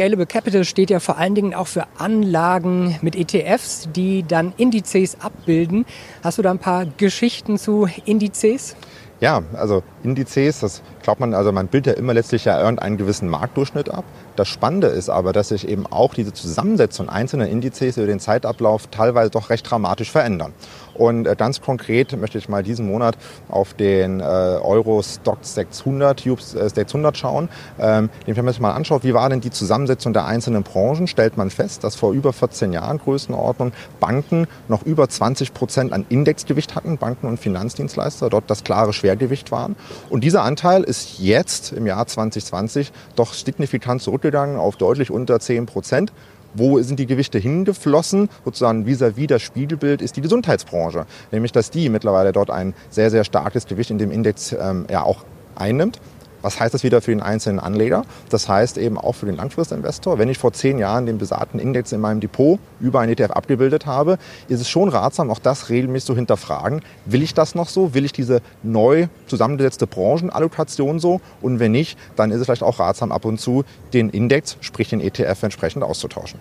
Scalable 0.00 0.24
Capital 0.24 0.64
steht 0.64 0.88
ja 0.88 0.98
vor 0.98 1.18
allen 1.18 1.34
Dingen 1.34 1.52
auch 1.52 1.66
für 1.66 1.84
Anlagen 1.98 2.98
mit 3.02 3.14
ETFs, 3.16 3.86
die 3.94 4.22
dann 4.26 4.54
Indizes 4.56 5.20
abbilden. 5.20 5.84
Hast 6.24 6.38
du 6.38 6.42
da 6.42 6.50
ein 6.50 6.58
paar 6.58 6.86
Geschichten 6.86 7.58
zu 7.58 7.86
Indizes? 8.06 8.76
Ja, 9.20 9.42
also 9.52 9.82
Indizes, 10.02 10.60
das 10.60 10.80
glaubt 11.02 11.20
man, 11.20 11.34
also 11.34 11.52
man 11.52 11.66
bildet 11.66 11.94
ja 11.94 12.00
immer 12.00 12.14
letztlich 12.14 12.46
ja 12.46 12.58
irgendeinen 12.58 12.96
gewissen 12.96 13.28
Marktdurchschnitt 13.28 13.90
ab. 13.90 14.06
Das 14.36 14.48
Spannende 14.48 14.86
ist 14.86 15.10
aber, 15.10 15.34
dass 15.34 15.48
sich 15.48 15.68
eben 15.68 15.86
auch 15.86 16.14
diese 16.14 16.32
Zusammensetzung 16.32 17.10
einzelner 17.10 17.48
Indizes 17.48 17.98
über 17.98 18.06
den 18.06 18.20
Zeitablauf 18.20 18.86
teilweise 18.86 19.28
doch 19.28 19.50
recht 19.50 19.70
dramatisch 19.70 20.10
verändern. 20.10 20.54
Und 21.00 21.26
äh, 21.26 21.34
ganz 21.34 21.62
konkret 21.62 22.14
möchte 22.20 22.36
ich 22.36 22.50
mal 22.50 22.62
diesen 22.62 22.86
Monat 22.86 23.16
auf 23.48 23.72
den 23.72 24.20
Euro 24.20 25.02
Stock 25.02 25.38
600, 25.40 26.22
Tube 26.22 26.40
600 26.40 27.16
schauen. 27.16 27.48
Ähm, 27.78 28.10
wenn 28.26 28.44
man 28.44 28.52
sich 28.52 28.60
mal 28.60 28.72
anschaut, 28.72 29.02
wie 29.02 29.14
war 29.14 29.28
denn 29.30 29.40
die 29.40 29.50
Zusammensetzung 29.50 30.12
der 30.12 30.26
einzelnen 30.26 30.62
Branchen, 30.62 31.06
stellt 31.06 31.38
man 31.38 31.48
fest, 31.48 31.84
dass 31.84 31.96
vor 31.96 32.12
über 32.12 32.34
14 32.34 32.74
Jahren 32.74 32.98
Größenordnung 32.98 33.72
Banken 33.98 34.46
noch 34.68 34.82
über 34.82 35.08
20 35.08 35.54
Prozent 35.54 35.92
an 35.94 36.04
Indexgewicht 36.10 36.74
hatten, 36.74 36.98
Banken 36.98 37.26
und 37.26 37.40
Finanzdienstleister, 37.40 38.28
dort 38.28 38.50
das 38.50 38.62
klare 38.62 38.92
Schwergewicht 38.92 39.50
waren. 39.50 39.76
Und 40.10 40.22
dieser 40.22 40.42
Anteil 40.42 40.82
ist 40.82 41.18
jetzt 41.18 41.72
im 41.72 41.86
Jahr 41.86 42.06
2020 42.06 42.92
doch 43.16 43.32
signifikant 43.32 44.02
zurückgegangen 44.02 44.58
auf 44.58 44.76
deutlich 44.76 45.10
unter 45.10 45.40
10 45.40 45.64
Prozent. 45.66 46.12
Wo 46.54 46.80
sind 46.82 46.98
die 46.98 47.06
Gewichte 47.06 47.38
hingeflossen? 47.38 48.28
Sozusagen 48.44 48.84
vis-à-vis 48.84 49.28
das 49.28 49.42
Spiegelbild 49.42 50.02
ist 50.02 50.16
die 50.16 50.20
Gesundheitsbranche. 50.20 51.06
Nämlich, 51.30 51.52
dass 51.52 51.70
die 51.70 51.88
mittlerweile 51.88 52.32
dort 52.32 52.50
ein 52.50 52.74
sehr, 52.90 53.10
sehr 53.10 53.24
starkes 53.24 53.66
Gewicht 53.66 53.90
in 53.90 53.98
dem 53.98 54.10
Index 54.10 54.52
ähm, 54.52 54.86
ja 54.90 55.02
auch 55.02 55.24
einnimmt. 55.54 56.00
Was 56.42 56.58
heißt 56.58 56.72
das 56.72 56.82
wieder 56.82 57.00
für 57.00 57.10
den 57.10 57.20
einzelnen 57.20 57.60
Anleger? 57.60 58.04
Das 58.30 58.48
heißt 58.48 58.78
eben 58.78 58.96
auch 58.96 59.14
für 59.14 59.26
den 59.26 59.36
Langfristinvestor. 59.36 60.18
Wenn 60.18 60.28
ich 60.28 60.38
vor 60.38 60.52
zehn 60.52 60.78
Jahren 60.78 61.06
den 61.06 61.18
besagten 61.18 61.60
Index 61.60 61.92
in 61.92 62.00
meinem 62.00 62.20
Depot 62.20 62.58
über 62.80 63.00
einen 63.00 63.12
ETF 63.12 63.32
abgebildet 63.32 63.86
habe, 63.86 64.18
ist 64.48 64.60
es 64.60 64.68
schon 64.68 64.88
ratsam, 64.88 65.30
auch 65.30 65.38
das 65.38 65.68
regelmäßig 65.68 66.06
zu 66.06 66.16
hinterfragen. 66.16 66.82
Will 67.04 67.22
ich 67.22 67.34
das 67.34 67.54
noch 67.54 67.68
so? 67.68 67.94
Will 67.94 68.04
ich 68.04 68.12
diese 68.12 68.40
neu 68.62 69.08
zusammengesetzte 69.26 69.86
Branchenallokation 69.86 70.98
so? 70.98 71.20
Und 71.42 71.60
wenn 71.60 71.72
nicht, 71.72 71.98
dann 72.16 72.30
ist 72.30 72.40
es 72.40 72.46
vielleicht 72.46 72.62
auch 72.62 72.78
ratsam, 72.78 73.12
ab 73.12 73.24
und 73.24 73.40
zu 73.40 73.64
den 73.92 74.10
Index, 74.10 74.56
sprich 74.60 74.88
den 74.88 75.00
ETF, 75.00 75.42
entsprechend 75.42 75.82
auszutauschen. 75.82 76.40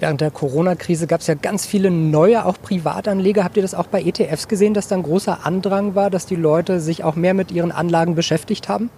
Während 0.00 0.20
der 0.20 0.30
Corona-Krise 0.30 1.06
gab 1.06 1.20
es 1.20 1.28
ja 1.28 1.34
ganz 1.34 1.66
viele 1.66 1.90
neue, 1.90 2.44
auch 2.44 2.60
Privatanleger. 2.60 3.44
Habt 3.44 3.56
ihr 3.56 3.62
das 3.62 3.74
auch 3.74 3.86
bei 3.86 4.02
ETFs 4.02 4.48
gesehen, 4.48 4.74
dass 4.74 4.88
da 4.88 4.96
ein 4.96 5.02
großer 5.02 5.46
Andrang 5.46 5.94
war, 5.94 6.10
dass 6.10 6.26
die 6.26 6.34
Leute 6.34 6.80
sich 6.80 7.04
auch 7.04 7.14
mehr 7.14 7.32
mit 7.32 7.52
ihren 7.52 7.70
Anlagen 7.70 8.14
beschäftigt 8.14 8.68
haben? 8.68 8.90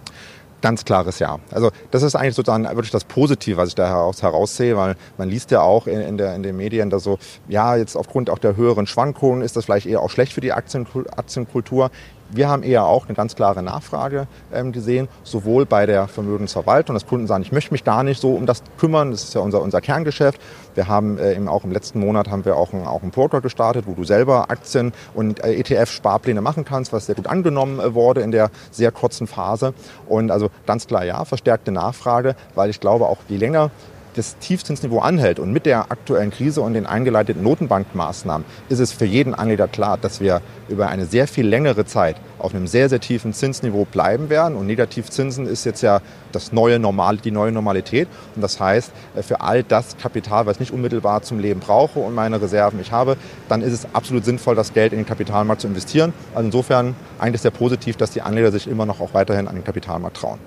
Ganz 0.66 0.84
klares 0.84 1.20
Ja. 1.20 1.38
Also 1.52 1.70
das 1.92 2.02
ist 2.02 2.16
eigentlich 2.16 2.34
sozusagen 2.34 2.64
wirklich 2.64 2.90
das 2.90 3.04
Positive, 3.04 3.56
was 3.56 3.68
ich 3.68 3.76
da 3.76 3.86
heraus, 3.86 4.20
heraussehe, 4.22 4.76
weil 4.76 4.96
man 5.16 5.28
liest 5.28 5.52
ja 5.52 5.60
auch 5.60 5.86
in, 5.86 6.00
in, 6.00 6.18
der, 6.18 6.34
in 6.34 6.42
den 6.42 6.56
Medien, 6.56 6.90
dass 6.90 7.04
so, 7.04 7.20
ja, 7.46 7.76
jetzt 7.76 7.96
aufgrund 7.96 8.30
auch 8.30 8.40
der 8.40 8.56
höheren 8.56 8.88
Schwankungen 8.88 9.42
ist 9.42 9.54
das 9.54 9.66
vielleicht 9.66 9.86
eher 9.86 10.00
auch 10.02 10.10
schlecht 10.10 10.32
für 10.32 10.40
die 10.40 10.52
Aktienkultur. 10.52 11.90
Wir 12.30 12.48
haben 12.48 12.62
eher 12.62 12.84
auch 12.84 13.06
eine 13.06 13.14
ganz 13.14 13.36
klare 13.36 13.62
Nachfrage 13.62 14.26
ähm, 14.52 14.72
gesehen, 14.72 15.08
sowohl 15.22 15.64
bei 15.64 15.86
der 15.86 16.08
Vermögensverwaltung, 16.08 16.94
dass 16.94 17.06
Kunden 17.06 17.26
sagen, 17.26 17.42
ich 17.42 17.52
möchte 17.52 17.72
mich 17.72 17.84
da 17.84 18.02
nicht 18.02 18.20
so 18.20 18.34
um 18.34 18.46
das 18.46 18.62
kümmern, 18.78 19.12
das 19.12 19.24
ist 19.24 19.34
ja 19.34 19.40
unser, 19.40 19.62
unser 19.62 19.80
Kerngeschäft. 19.80 20.40
Wir 20.74 20.88
haben 20.88 21.18
äh, 21.18 21.34
eben 21.34 21.48
auch 21.48 21.64
im 21.64 21.72
letzten 21.72 22.00
Monat 22.00 22.28
haben 22.28 22.44
wir 22.44 22.56
auch 22.56 22.72
einen, 22.72 22.86
auch 22.86 23.02
einen 23.02 23.12
Broker 23.12 23.40
gestartet, 23.40 23.86
wo 23.86 23.94
du 23.94 24.04
selber 24.04 24.50
Aktien 24.50 24.92
und 25.14 25.42
äh, 25.44 25.54
ETF-Sparpläne 25.54 26.40
machen 26.40 26.64
kannst, 26.64 26.92
was 26.92 27.06
sehr 27.06 27.14
gut 27.14 27.26
angenommen 27.26 27.80
äh, 27.80 27.94
wurde 27.94 28.22
in 28.22 28.32
der 28.32 28.50
sehr 28.70 28.90
kurzen 28.90 29.26
Phase. 29.26 29.72
Und 30.06 30.30
also 30.30 30.50
ganz 30.66 30.86
klar 30.86 31.04
ja, 31.04 31.24
verstärkte 31.24 31.70
Nachfrage, 31.70 32.34
weil 32.54 32.70
ich 32.70 32.80
glaube, 32.80 33.06
auch 33.06 33.18
je 33.28 33.36
länger 33.36 33.70
das 34.16 34.38
Tiefzinsniveau 34.38 34.98
anhält 34.98 35.38
und 35.38 35.52
mit 35.52 35.66
der 35.66 35.90
aktuellen 35.90 36.30
Krise 36.30 36.60
und 36.62 36.74
den 36.74 36.86
eingeleiteten 36.86 37.42
Notenbankmaßnahmen 37.42 38.46
ist 38.68 38.78
es 38.78 38.92
für 38.92 39.04
jeden 39.04 39.34
Anleger 39.34 39.68
klar, 39.68 39.98
dass 39.98 40.20
wir 40.20 40.40
über 40.68 40.88
eine 40.88 41.04
sehr 41.04 41.28
viel 41.28 41.46
längere 41.46 41.84
Zeit 41.84 42.16
auf 42.38 42.54
einem 42.54 42.66
sehr, 42.66 42.88
sehr 42.88 43.00
tiefen 43.00 43.32
Zinsniveau 43.32 43.84
bleiben 43.84 44.30
werden. 44.30 44.56
Und 44.56 44.66
Negativzinsen 44.66 45.46
ist 45.46 45.64
jetzt 45.64 45.82
ja 45.82 46.00
das 46.32 46.52
neue 46.52 46.78
Normal, 46.78 47.18
die 47.18 47.30
neue 47.30 47.52
Normalität. 47.52 48.08
Und 48.34 48.42
das 48.42 48.60
heißt, 48.60 48.90
äh, 49.14 49.22
für 49.22 49.40
all 49.40 49.62
das 49.62 49.96
Kapital, 49.96 50.46
was 50.46 50.56
ich 50.56 50.60
nicht 50.60 50.72
unmittelbar 50.72 51.22
zum 51.22 51.38
Leben 51.38 51.60
brauche 51.60 51.98
und 52.00 52.14
meine 52.14 52.40
Reserven 52.40 52.80
ich 52.80 52.92
habe, 52.92 53.16
dann 53.48 53.62
ist 53.62 53.72
es 53.72 53.94
absolut 53.94 54.24
sinnvoll, 54.24 54.54
das 54.54 54.72
Geld 54.72 54.92
in 54.92 54.98
den 54.98 55.06
Kapitalmarkt 55.06 55.62
zu 55.62 55.68
investieren. 55.68 56.12
Also 56.34 56.46
insofern 56.46 56.94
eigentlich 57.18 57.42
sehr 57.42 57.50
positiv, 57.50 57.96
dass 57.96 58.10
die 58.10 58.22
Anleger 58.22 58.50
sich 58.50 58.68
immer 58.68 58.86
noch 58.86 59.00
auch 59.00 59.14
weiterhin 59.14 59.48
an 59.48 59.54
den 59.54 59.64
Kapitalmarkt 59.64 60.16
trauen. 60.16 60.38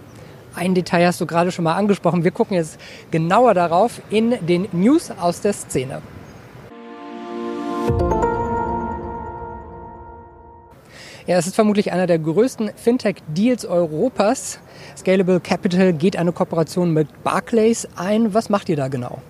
Ein 0.56 0.74
Detail 0.74 1.08
hast 1.08 1.22
du 1.22 1.26
gerade 1.26 1.52
schon 1.52 1.64
mal 1.64 1.76
angesprochen. 1.76 2.24
Wir 2.24 2.32
gucken 2.32 2.56
jetzt 2.56 2.80
genauer 3.12 3.54
darauf 3.54 4.02
in 4.10 4.36
den 4.46 4.68
News 4.72 5.12
aus 5.12 5.42
der 5.42 5.54
Szene. 5.54 6.02
Ja, 11.28 11.38
es 11.38 11.46
ist 11.46 11.54
vermutlich 11.54 11.92
einer 11.92 12.08
der 12.08 12.18
größten 12.18 12.72
Fintech-Deals 12.76 13.64
Europas. 13.66 14.60
Scalable 14.98 15.40
Capital 15.40 15.94
geht 15.94 16.18
eine 16.18 16.32
Kooperation 16.32 16.92
mit 16.92 17.24
Barclays 17.24 17.88
ein. 17.96 18.34
Was 18.34 18.50
macht 18.50 18.68
ihr 18.68 18.76
da 18.76 18.88
genau? 18.88 19.22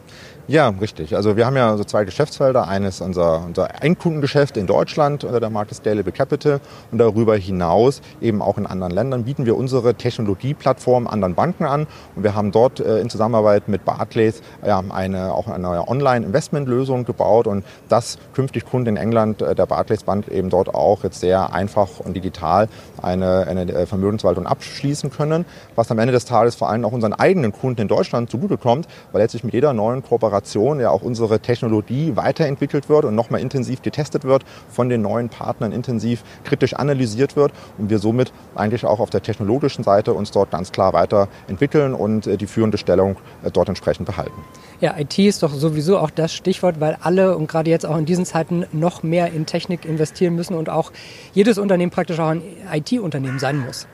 Ja, 0.50 0.70
richtig. 0.70 1.16
Also 1.16 1.38
wir 1.38 1.46
haben 1.46 1.56
ja 1.56 1.78
so 1.78 1.84
zwei 1.84 2.06
Geschäftsfelder. 2.06 2.68
Eines 2.68 3.02
unser, 3.02 3.44
unser 3.46 3.84
Endkundengeschäft 3.84 4.58
in 4.58 4.66
Deutschland 4.66 5.24
unter 5.24 5.40
der 5.40 5.52
Marke 5.52 5.76
Scalable 5.76 6.12
Capital 6.12 6.60
und 6.92 6.98
darüber 6.98 7.36
hinaus 7.38 8.02
eben 8.20 8.42
auch 8.42 8.58
in 8.58 8.66
anderen 8.66 8.92
Ländern 8.92 9.26
bieten 9.26 9.46
wir 9.46 9.56
unsere 9.56 9.94
Technologieplattform 9.94 11.06
anderen 11.06 11.36
Banken 11.36 11.66
an 11.66 11.86
und 12.16 12.24
wir 12.24 12.34
haben 12.34 12.52
dort 12.52 12.80
äh, 12.80 12.98
in 12.98 13.12
Zusammenarbeit 13.12 13.68
mit 13.68 13.86
Barclays 13.86 14.42
ja, 14.66 14.82
eine, 14.90 15.36
auch 15.36 15.48
eine 15.48 15.60
neue 15.60 15.88
Online-Investmentlösung 15.88 17.06
gebaut 17.06 17.46
und 17.46 17.64
das 17.88 18.18
künftig 18.34 18.66
Kunden 18.66 18.90
in 18.90 18.98
England 18.98 19.44
äh, 19.44 19.54
der 19.54 19.68
Barclays 19.68 20.02
Bank 20.02 20.30
eben 20.30 20.50
dort 20.50 20.74
auch 20.74 21.04
jetzt 21.04 21.20
sehr 21.20 21.54
einfach 21.54 22.00
und 22.00 22.16
digital 22.16 22.70
eine, 23.04 23.46
eine 23.46 23.72
äh, 23.72 23.86
Vermögensverwaltung 23.86 24.48
abschließen 24.48 25.12
können, 25.12 25.46
was 25.76 25.92
am 25.92 26.00
Ende 26.00 26.12
des 26.12 26.26
Tages 26.26 26.56
vor 26.56 26.72
allem 26.72 26.86
auch 26.86 26.92
unseren 26.92 27.14
eigenen 27.14 27.52
Kunden 27.52 27.82
in 27.82 27.88
Deutschland 27.88 28.32
zugutekommt, 28.32 28.88
weil 29.12 29.22
letztlich 29.22 29.44
mit 29.44 29.54
jeder 29.54 29.74
neuen 29.74 30.02
Kooperation 30.02 30.39
Kooperation 30.40 30.80
ja 30.80 30.90
auch 30.90 31.02
unsere 31.02 31.40
Technologie 31.40 32.16
weiterentwickelt 32.16 32.90
wird 32.90 33.06
und 33.06 33.16
nochmal 33.16 33.42
intensiv 33.42 33.82
getestet 33.82 34.24
wird, 34.24 34.44
von 34.70 34.90
den 34.90 35.02
neuen 35.02 35.30
Partnern 35.30 35.72
intensiv 35.72 36.24
kritisch 36.44 36.74
analysiert 36.74 37.36
wird 37.36 37.52
und 37.78 37.90
wir 37.90 38.00
somit 38.00 38.32
eigentlich 38.56 38.86
auch 38.86 39.00
auf 39.00 39.10
der 39.10 39.22
technologischen 39.22 39.84
Seite 39.84 40.14
uns 40.14 40.32
dort 40.32 40.52
ganz 40.52 40.72
klar 40.72 40.94
weiterentwickeln 40.94 41.94
und 41.94 42.28
äh, 42.28 42.38
die 42.38 42.48
führende 42.48 42.78
Stellung 42.78 43.18
äh, 43.44 43.52
dort 43.52 43.70
entsprechend 43.70 44.06
behalten. 44.06 44.42
Ja, 44.80 44.98
IT 44.98 45.20
ist 45.20 45.44
doch 45.44 45.54
sowieso 45.54 45.98
auch 45.98 46.10
das 46.10 46.34
Stichwort, 46.34 46.80
weil 46.80 46.98
alle 47.02 47.36
und 47.36 47.48
gerade 47.48 47.70
jetzt 47.70 47.86
auch 47.86 47.98
in 47.98 48.06
diesen 48.06 48.26
Zeiten 48.26 48.66
noch 48.72 49.04
mehr 49.04 49.34
in 49.34 49.46
Technik 49.46 49.86
investieren 49.86 50.36
müssen 50.36 50.54
und 50.56 50.70
auch 50.70 50.92
jedes 51.34 51.58
Unternehmen 51.58 51.92
praktisch 51.92 52.20
auch 52.20 52.30
ein 52.30 52.42
IT-Unternehmen 52.72 53.40
sein 53.40 53.58
muss. 53.58 53.88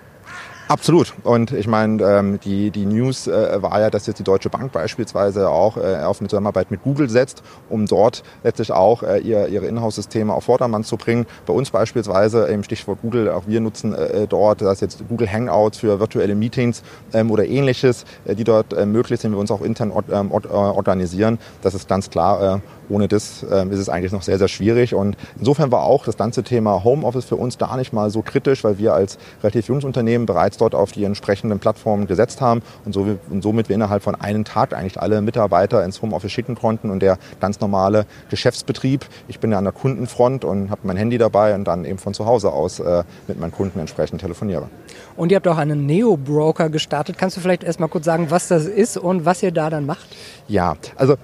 Absolut. 0.67 1.13
Und 1.24 1.51
ich 1.51 1.67
meine, 1.67 2.03
ähm, 2.03 2.39
die, 2.39 2.72
die 2.72 2.86
News 2.86 3.27
äh, 3.27 3.62
war 3.62 3.79
ja, 3.79 3.89
dass 3.91 4.07
jetzt 4.07 4.17
die 4.17 4.24
Deutsche 4.24 4.50
Bank 4.50 4.72
beispielsweise 4.72 5.50
auch 5.50 5.77
äh, 5.77 6.01
auf 6.03 6.19
eine 6.19 6.27
Zusammenarbeit 6.27 6.72
mit 6.72 6.81
Google 6.81 7.10
setzt, 7.10 7.43
um 7.69 7.86
dort 7.86 8.24
letztlich 8.43 8.72
auch 8.72 9.03
äh, 9.03 9.19
ihr, 9.19 9.48
ihre 9.48 9.67
Inhouse-Systeme 9.67 10.34
auf 10.34 10.45
Vordermann 10.45 10.84
zu 10.84 10.98
bringen. 10.98 11.27
Bei 11.45 11.53
uns 11.53 11.69
beispielsweise, 11.69 12.45
im 12.48 12.63
Stichwort 12.63 13.00
Google, 13.01 13.29
auch 13.29 13.43
wir 13.45 13.62
nutzen 13.62 13.93
äh, 13.93 14.25
dort, 14.27 14.62
das 14.62 14.81
jetzt 14.81 15.07
Google 15.07 15.31
Hangouts 15.31 15.77
für 15.77 16.00
virtuelle 16.00 16.34
Meetings 16.34 16.81
ähm, 17.13 17.29
oder 17.29 17.45
ähnliches, 17.45 18.05
äh, 18.25 18.36
die 18.36 18.43
dort 18.43 18.74
äh, 18.74 18.88
möglich 18.88 19.19
sind, 19.19 19.34
wir 19.34 19.39
uns 19.39 19.51
auch 19.51 19.62
intern 19.62 19.91
or, 19.91 20.03
ähm, 20.12 20.31
or, 20.31 20.45
organisieren. 20.51 21.38
Das 21.62 21.75
ist 21.75 21.88
ganz 21.88 22.10
klar. 22.10 22.55
Äh, 22.55 22.60
ohne 22.89 23.08
das 23.08 23.44
äh, 23.44 23.68
ist 23.68 23.80
es 23.80 23.89
eigentlich 23.89 24.12
noch 24.12 24.24
sehr, 24.24 24.38
sehr 24.38 24.48
schwierig. 24.48 24.96
Und 24.96 25.18
insofern 25.38 25.72
war 25.72 25.84
auch 25.84 26.06
das 26.06 26.18
ganze 26.18 26.44
Thema 26.44 26.84
Homeoffice 26.84 27.25
für 27.25 27.36
uns 27.36 27.58
gar 27.58 27.77
nicht 27.77 27.94
mal 27.94 28.10
so 28.10 28.22
kritisch, 28.22 28.63
weil 28.63 28.77
wir 28.77 28.94
als 28.94 29.18
relativ 29.44 29.68
junges 29.68 29.84
Unternehmen 29.84 30.25
bereits 30.25 30.46
bereits 30.46 30.58
dort 30.58 30.75
auf 30.75 30.92
die 30.92 31.04
entsprechenden 31.04 31.60
Plattformen 31.60 32.08
gesetzt 32.08 32.42
haben 32.42 32.62
und, 32.86 32.94
so, 32.94 33.18
und 33.30 33.42
somit 33.42 33.70
wir 33.70 33.75
innerhalb 33.75 34.04
von 34.04 34.15
einem 34.15 34.44
Tag 34.44 34.74
eigentlich 34.74 35.00
alle 35.00 35.22
Mitarbeiter 35.22 35.84
ins 35.84 36.01
Homeoffice 36.01 36.32
schicken 36.32 36.56
konnten 36.56 36.89
und 36.89 37.00
der 37.01 37.18
ganz 37.39 37.60
normale 37.60 38.06
Geschäftsbetrieb, 38.30 39.06
ich 39.27 39.39
bin 39.39 39.51
ja 39.51 39.58
an 39.58 39.63
der 39.63 39.74
Kundenfront 39.74 40.46
und 40.46 40.70
habe 40.70 40.82
mein 40.84 40.98
Handy 40.98 41.18
dabei 41.18 41.56
und 41.56 41.65
dann 41.65 41.86
eben 41.86 41.98
von 41.98 42.13
zu 42.13 42.25
Hause 42.25 42.51
aus 42.51 42.80
äh, 42.80 43.04
mit 43.27 43.39
meinen 43.39 43.51
Kunden 43.51 43.80
entsprechend 43.80 44.22
telefoniere. 44.22 44.70
Und 45.15 45.32
ihr 45.32 45.38
habt 45.38 45.48
auch 45.48 45.58
einen 45.58 45.86
Neo-Broker 45.86 46.70
gestartet. 46.70 47.18
Kannst 47.18 47.38
du 47.38 47.42
vielleicht 47.42 47.63
erstmal 47.63 47.89
kurz 47.89 48.06
sagen, 48.06 48.27
was 48.30 48.48
das 48.48 48.65
ist 48.65 48.98
und 48.98 49.25
was 49.25 49.42
ihr 49.42 49.51
da 49.51 49.70
dann 49.70 49.86
macht? 49.86 50.06
Ja, 50.48 50.75
also 50.96 51.15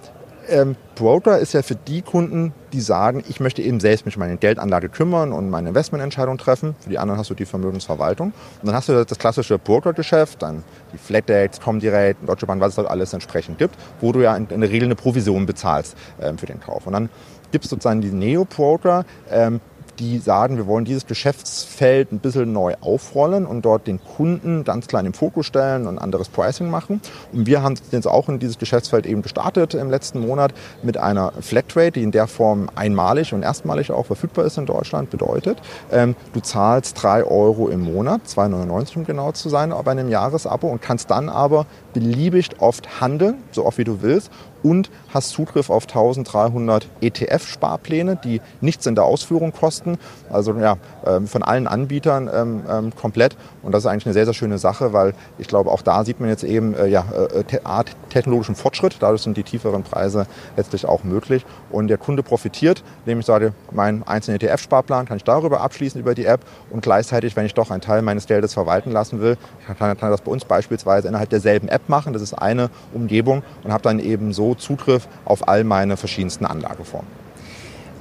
ähm, 0.52 0.76
Broker 0.96 1.40
ist 1.40 1.54
ja 1.54 1.62
für 1.62 1.76
die 1.76 2.02
Kunden, 2.02 2.54
die 2.74 2.82
sagen, 2.82 3.24
ich 3.28 3.40
möchte 3.40 3.62
eben 3.62 3.80
selbst 3.80 4.06
mich 4.06 4.18
um 4.18 4.20
meine 4.20 4.38
Geldanlage 4.38 4.90
kümmern 4.90 5.32
und 5.32 5.50
meine 5.50 5.70
Investmententscheidung 5.70 6.38
treffen. 6.38 6.76
Für 6.80 6.90
die 6.90 7.00
anderen 7.00 7.20
hast 7.20 7.30
du 7.30 7.34
die 7.34 7.46
Vermögensverwaltung. 7.46 8.28
Und 8.62 8.68
dann 8.68 8.76
hast 8.76 8.90
du 8.90 9.04
das 9.04 9.18
klassische 9.18 9.58
Brokergeschäft, 9.58 10.42
dann 10.42 10.64
die 10.94 10.98
Flatrates, 10.98 11.60
Comdirect, 11.60 12.28
Deutsche 12.28 12.46
Bank, 12.46 12.62
was 12.62 12.70
es 12.70 12.76
dort 12.76 12.90
alles 12.90 13.14
entsprechend 13.14 13.58
gibt, 13.58 13.76
wo 14.00 14.12
du 14.12 14.22
ja 14.22 14.36
in, 14.36 14.48
in 14.48 14.62
der 14.62 14.70
Regel 14.70 14.88
eine 14.88 14.96
Provision 14.96 15.46
bezahlst 15.46 15.96
ähm, 16.22 16.38
für 16.38 16.46
den 16.46 16.60
Kauf. 16.60 16.86
Und 16.86 16.94
dann 16.94 17.10
gibt 17.52 17.66
es 17.66 17.70
sozusagen 17.70 18.02
die 18.02 18.12
Neo-Broker, 18.12 19.06
ähm, 19.30 19.60
die 20.00 20.20
sagen, 20.20 20.58
wir 20.58 20.68
wollen 20.68 20.86
dieses 20.86 21.06
Geschäftsfeld 21.06 22.12
ein 22.12 22.20
bisschen 22.20 22.52
neu 22.54 22.76
aufrollen 22.82 23.46
und 23.46 23.64
dort 23.64 23.88
den 23.88 24.00
Kunden 24.04 24.64
ganz 24.64 24.88
klein 24.88 25.06
im 25.06 25.14
Fokus 25.14 25.46
stellen 25.46 25.88
und 25.88 25.98
anderes 25.98 26.30
Pricing 26.30 26.70
machen. 26.70 27.02
Und 27.32 27.46
wir 27.46 27.62
haben 27.64 27.76
jetzt 27.92 28.08
auch 28.08 28.30
in 28.30 28.40
dieses 28.40 28.58
Geschäftsfeld 28.58 29.06
eben 29.06 29.22
gestartet 29.22 29.74
im 29.74 29.90
letzten 29.90 30.20
Monat 30.20 30.54
mit 30.84 30.98
einer 30.98 31.34
Flatrate, 31.42 31.92
die 31.92 32.04
in 32.04 32.12
der 32.12 32.28
Form 32.28 32.70
einmalig 32.76 33.34
und 33.34 33.44
erstmalig 33.44 33.92
auch 33.92 34.06
verfügbar 34.06 34.46
ist 34.46 34.58
in 34.58 34.66
Deutschland. 34.66 35.10
Bedeutet, 35.10 35.62
ähm, 35.92 36.16
du 36.34 36.40
zahlst 36.40 37.02
drei 37.02 37.24
Euro 37.24 37.70
im 37.70 37.82
Monat, 37.82 38.22
2,99 38.28 38.98
um 38.98 39.06
genau 39.06 39.32
zu 39.32 39.50
sein, 39.50 39.74
bei 39.84 39.92
einem 39.92 40.10
Jahresabo 40.10 40.68
und 40.68 40.82
kannst 40.82 41.10
dann 41.10 41.30
aber 41.30 41.66
beliebig 41.94 42.50
oft 42.60 43.02
handeln, 43.02 43.36
so 43.52 43.66
oft 43.66 43.78
wie 43.78 43.84
du 43.84 44.02
willst 44.02 44.32
und 44.64 44.90
hast 45.14 45.30
Zugriff 45.30 45.70
auf 45.70 45.84
1300 45.88 46.88
ETF-Sparpläne, 47.02 48.18
die 48.24 48.42
nichts 48.62 48.86
in 48.86 48.96
der 48.96 49.06
Ausführung 49.06 49.52
kosten. 49.52 49.98
Also 50.30 50.54
ja, 50.56 50.78
ähm, 51.06 51.28
von 51.28 51.44
allen 51.44 51.68
Anbietern 51.68 52.30
ähm, 52.34 52.64
ähm, 52.70 52.96
komplett. 52.96 53.36
Und 53.64 53.74
das 53.74 53.84
ist 53.84 53.88
eigentlich 53.88 54.06
eine 54.06 54.14
sehr, 54.14 54.26
sehr 54.26 54.34
schöne 54.34 54.58
Sache, 54.58 54.94
weil 54.94 55.14
ich 55.38 55.48
glaube, 55.48 55.72
auch 55.72 55.82
da 55.82 56.04
sieht 56.04 56.20
man 56.20 56.30
jetzt 56.30 56.44
eben 56.44 56.74
äh, 56.74 56.88
ja, 56.88 57.06
äh, 57.12 57.60
Art 57.64 57.92
technologischen 58.10 58.56
Fortschritt. 58.56 58.98
Dadurch 59.00 59.22
sind 59.22 59.38
die 59.38 59.44
tieferen 59.44 59.84
Preise 59.84 60.28
letztlich 60.56 60.86
auch 60.86 61.04
möglich. 61.04 61.46
Und 61.70 61.88
der 61.88 61.98
Kunde 61.98 62.24
profitiert, 62.24 62.84
indem 63.06 63.20
ich 63.20 63.26
sage, 63.26 63.54
mein 63.72 64.04
einzelnen 64.08 64.40
ETF-Sparplan 64.40 65.06
kann 65.06 65.18
ich 65.18 65.24
darüber 65.24 65.62
abschließen 65.62 66.00
über 66.00 66.16
die 66.16 66.26
App 66.26 66.42
und 66.70 66.82
gleichzeitig, 66.82 67.36
wenn 67.36 67.46
ich 67.46 67.54
doch 67.54 67.72
einen 67.72 67.82
Teil 67.82 68.02
meines 68.02 68.28
Geldes 68.28 68.54
verwalten 68.54 68.92
lassen 68.92 69.22
will, 69.22 69.38
kann, 69.66 69.98
kann 69.98 70.12
das 70.12 70.22
bei 70.22 70.32
uns 70.32 70.46
beispielsweise 70.46 71.08
innerhalb 71.08 71.30
derselben 71.30 71.68
App 71.68 71.88
machen. 71.88 72.14
Das 72.14 72.22
ist 72.22 72.34
eine 72.34 72.70
Umgebung 72.94 73.44
und 73.64 73.72
habe 73.72 73.84
dann 73.84 74.00
eben 74.00 74.34
so 74.34 74.51
Zugriff 74.56 75.08
auf 75.26 75.48
all 75.48 75.64
meine 75.64 75.98
verschiedensten 75.98 76.46
Anlageformen. 76.46 77.10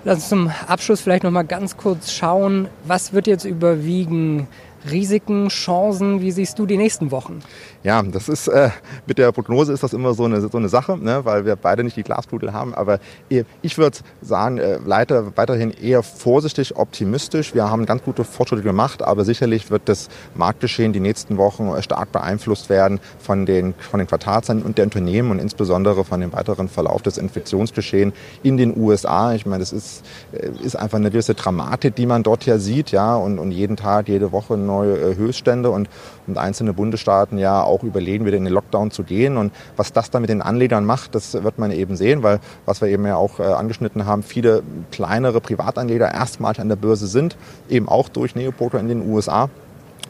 Lass 0.05 0.17
uns 0.17 0.29
zum 0.31 0.51
Abschluss 0.67 1.03
vielleicht 1.03 1.25
noch 1.25 1.31
mal 1.31 1.43
ganz 1.43 1.77
kurz 1.77 2.13
schauen, 2.13 2.69
was 2.85 3.13
wird 3.13 3.27
jetzt 3.27 3.45
überwiegen? 3.45 4.49
Risiken, 4.91 5.49
Chancen? 5.49 6.23
Wie 6.23 6.31
siehst 6.31 6.59
du 6.59 6.65
die 6.65 6.79
nächsten 6.79 7.11
Wochen? 7.11 7.41
Ja, 7.83 8.03
das 8.03 8.29
ist 8.29 8.47
äh, 8.49 8.69
mit 9.07 9.17
der 9.17 9.33
Prognose 9.33 9.73
ist 9.73 9.83
das 9.83 9.95
immer 9.95 10.13
so 10.13 10.25
eine, 10.27 10.43
so 10.43 10.59
eine 10.59 10.69
Sache, 10.69 10.99
ne, 10.99 11.25
weil 11.25 11.47
wir 11.47 11.57
beide 11.57 11.83
nicht 11.83 11.97
die 11.97 12.03
Glaskugel 12.03 12.53
haben. 12.53 12.75
Aber 12.75 12.99
ich 13.63 13.79
würde 13.79 13.97
sagen, 14.21 14.59
äh, 14.59 14.79
leider 14.85 15.35
weiterhin 15.39 15.71
eher 15.71 16.03
vorsichtig 16.03 16.77
optimistisch. 16.77 17.55
Wir 17.55 17.71
haben 17.71 17.87
ganz 17.87 18.03
gute 18.03 18.25
Fortschritte 18.25 18.63
gemacht, 18.63 19.03
aber 19.03 19.25
sicherlich 19.25 19.71
wird 19.71 19.89
das 19.89 20.11
Marktgeschehen 20.35 20.93
die 20.93 21.01
nächsten 21.01 21.39
Wochen 21.39 21.71
stark 21.81 22.13
beeinflusst 22.13 22.69
werden 22.69 23.01
von 23.19 23.47
den, 23.47 23.73
von 23.79 23.97
den 23.97 24.07
Quartalszahlen 24.07 24.63
und 24.63 24.77
der 24.77 24.85
Unternehmen 24.85 25.31
und 25.31 25.39
insbesondere 25.39 26.05
von 26.05 26.21
dem 26.21 26.35
weiteren 26.35 26.69
Verlauf 26.69 27.01
des 27.01 27.17
Infektionsgeschehens 27.17 28.13
in 28.43 28.59
den 28.59 28.77
USA. 28.77 29.33
Ich 29.33 29.47
meine, 29.47 29.61
das 29.61 29.73
ist, 29.73 30.05
äh, 30.33 30.51
ist 30.63 30.77
einfach 30.77 30.99
eine 30.99 31.11
gewisse 31.11 31.35
Dramatik, 31.35 31.95
die 31.95 32.05
man 32.05 32.25
dort 32.25 32.45
ja 32.45 32.59
sieht, 32.59 32.91
ja, 32.91 33.17
und, 33.17 33.39
und 33.39 33.53
jeden 33.53 33.77
Tag, 33.77 34.09
jede 34.09 34.33
Woche 34.33 34.59
neue 34.59 34.99
äh, 34.99 35.17
Höchststände 35.17 35.71
und, 35.71 35.89
und 36.27 36.37
einzelne 36.37 36.75
Bundesstaaten 36.75 37.39
ja 37.39 37.70
auch 37.71 37.83
überlegen, 37.83 38.27
wieder 38.27 38.37
in 38.37 38.45
den 38.45 38.53
Lockdown 38.53 38.91
zu 38.91 39.03
gehen. 39.03 39.37
Und 39.37 39.53
was 39.77 39.93
das 39.93 40.11
dann 40.11 40.23
mit 40.23 40.31
den 40.31 40.43
Anlegern 40.43 40.85
macht, 40.85 41.15
das 41.15 41.35
wird 41.35 41.59
man 41.59 41.71
eben 41.71 41.97
sehen, 41.97 42.23
weil 42.23 42.41
was 42.67 42.81
wir 42.81 42.89
eben 42.89 43.07
ja 43.07 43.17
auch 43.17 43.41
äh, 43.41 43.45
angeschnitten 43.45 44.07
haben, 44.07 44.23
viele 44.23 44.63
kleinere 44.91 45.41
Privatanleger 45.41 46.13
erstmals 46.13 46.59
an 46.59 46.69
der 46.69 46.77
Börse 46.77 47.07
sind, 47.07 47.37
eben 47.69 47.89
auch 47.89 48.09
durch 48.09 48.35
Neopoker 48.35 48.79
in 48.81 48.89
den 48.89 49.09
USA. 49.11 49.49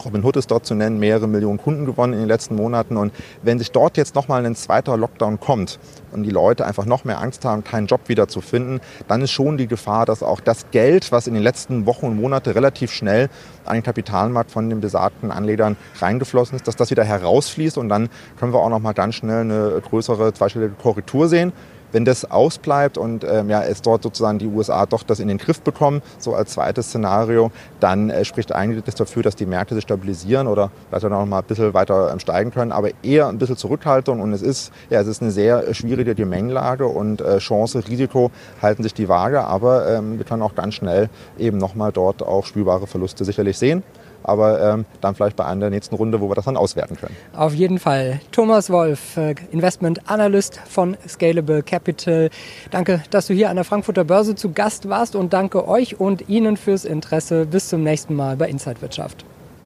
Robin 0.05 0.25
Hood 0.25 0.37
ist 0.37 0.51
dort 0.51 0.67
zu 0.67 0.75
nennen, 0.75 0.99
mehrere 0.99 1.29
Millionen 1.29 1.59
Kunden 1.59 1.85
gewonnen 1.85 2.13
in 2.13 2.21
den 2.21 2.29
letzten 2.29 2.57
Monaten. 2.57 2.97
Und 2.97 3.13
wenn 3.43 3.59
sich 3.59 3.71
dort 3.71 3.97
jetzt 3.97 4.15
nochmal 4.15 4.45
ein 4.45 4.55
zweiter 4.55 4.97
Lockdown 4.97 5.41
kommt 5.41 5.79
und 6.13 6.23
die 6.23 6.31
Leute 6.31 6.67
einfach 6.67 6.87
noch 6.87 7.05
mehr 7.05 7.21
Angst 7.21 7.45
haben, 7.45 7.65
keinen 7.65 7.87
Job 7.87 8.03
wieder 8.09 8.29
zu 8.29 8.41
finden, 8.41 8.81
dann 9.09 9.23
ist 9.23 9.31
schon 9.31 9.59
die 9.59 9.67
Gefahr, 9.67 10.07
dass 10.07 10.23
auch 10.23 10.41
das 10.41 10.71
Geld, 10.71 11.13
was 11.13 11.27
in 11.27 11.35
den 11.35 11.43
letzten 11.43 11.87
Wochen 11.87 12.07
und 12.07 12.21
Monaten 12.21 12.51
relativ 12.51 12.93
schnell 12.93 13.29
an 13.65 13.75
den 13.75 13.83
Kapitalmarkt 13.83 14.51
von 14.51 14.69
den 14.69 14.81
besagten 14.81 15.31
Anlegern 15.31 15.77
reingeflossen 16.01 16.57
ist, 16.57 16.67
dass 16.67 16.77
das 16.77 16.91
wieder 16.91 17.05
herausfließt 17.05 17.79
und 17.79 17.89
dann 17.89 18.09
können 18.39 18.53
wir 18.53 18.61
auch 18.61 18.71
nochmal 18.71 18.95
ganz 18.95 19.17
schnell 19.17 19.41
eine 19.41 19.81
größere 19.81 20.33
zweistellige 20.33 20.75
Korrektur 20.75 21.29
sehen. 21.29 21.53
Wenn 21.93 22.05
das 22.05 22.31
ausbleibt 22.31 22.99
und 22.99 23.25
ähm, 23.25 23.51
ja, 23.51 23.63
es 23.63 23.83
dort 23.83 24.03
sozusagen 24.03 24.39
die 24.39 24.47
USA 24.47 24.87
doch 24.87 25.03
das 25.03 25.21
in 25.21 25.29
den 25.29 25.39
Griff 25.39 25.61
bekommen, 25.61 26.03
so 26.19 26.35
als 26.35 26.53
zweites 26.53 26.89
Szenario, 26.89 27.51
dann 27.81 28.11
äh, 28.11 28.25
spricht 28.25 28.53
einiges 28.53 28.95
dafür, 28.95 29.23
dass 29.23 29.37
die 29.37 29.47
Märkte 29.47 29.75
sich 29.75 29.85
stabilisieren 29.85 30.47
oder 30.47 30.71
vielleicht 30.89 31.05
auch 31.05 31.11
noch 31.11 31.27
mal 31.27 31.39
ein 31.39 31.45
bisschen 31.45 31.75
weiter 31.75 32.13
ähm, 32.13 32.21
steigen 32.21 32.51
können, 32.51 32.73
aber 32.73 32.91
eher 33.03 33.29
ein 33.29 33.39
bisschen 33.39 33.57
Zurückhaltung. 33.57 34.21
Und 34.21 34.33
es 34.33 34.43
ist, 34.43 34.73
ja, 34.91 35.01
es 35.01 35.07
ist 35.07 35.23
eine 35.23 35.31
sehr 35.31 35.73
schwierige 35.75 36.15
Gemengelage 36.15 36.87
und 36.87 37.21
äh, 37.21 37.39
Chance, 37.39 37.83
Risiko 37.89 38.31
halten 38.63 38.83
sich 38.83 38.95
die 38.95 39.09
Waage, 39.09 39.45
aber 39.45 39.89
ähm, 39.89 40.19
wir 40.19 40.25
können 40.25 40.43
auch 40.43 40.55
ganz 40.55 40.75
schnell 40.75 41.09
eben 41.39 41.59
nochmal 41.59 41.93
dort 41.93 42.23
auch 42.23 42.47
spürbare 42.47 42.87
Verluste 42.87 43.25
sicherlich 43.25 43.59
sehen 43.59 43.83
aber 44.23 44.61
ähm, 44.61 44.85
dann 45.01 45.15
vielleicht 45.15 45.37
bei 45.37 45.45
einer 45.45 45.61
der 45.61 45.71
nächsten 45.71 45.95
Runde, 45.95 46.21
wo 46.21 46.29
wir 46.29 46.35
das 46.35 46.45
dann 46.45 46.57
auswerten 46.57 46.97
können. 46.97 47.17
Auf 47.35 47.55
jeden 47.55 47.79
Fall. 47.79 48.21
Thomas 48.33 48.71
Wolf, 48.71 49.17
äh, 49.17 49.35
Investment 49.51 50.09
Analyst 50.11 50.61
von 50.69 50.97
Scalable 51.09 51.63
Capital. 51.63 52.31
Danke, 52.71 53.03
dass 53.11 53.27
du 53.27 53.35
hier 53.35 53.51
an 53.51 53.57
der 53.57 53.65
Frankfurter 53.65 54.05
Börse 54.05 54.35
zu 54.35 54.53
Gast 54.53 54.89
warst 54.89 55.17
und 55.17 55.33
danke 55.33 55.67
euch 55.67 56.01
und 56.01 56.29
Ihnen 56.29 56.57
fürs 56.57 56.85
Interesse. 56.85 57.47
Bis 57.47 57.69
zum 57.69 57.83
nächsten 57.83 58.15
Mal 58.15 58.37
bei 58.37 58.49
Inside 58.49 58.81
Wirtschaft. 58.81 59.25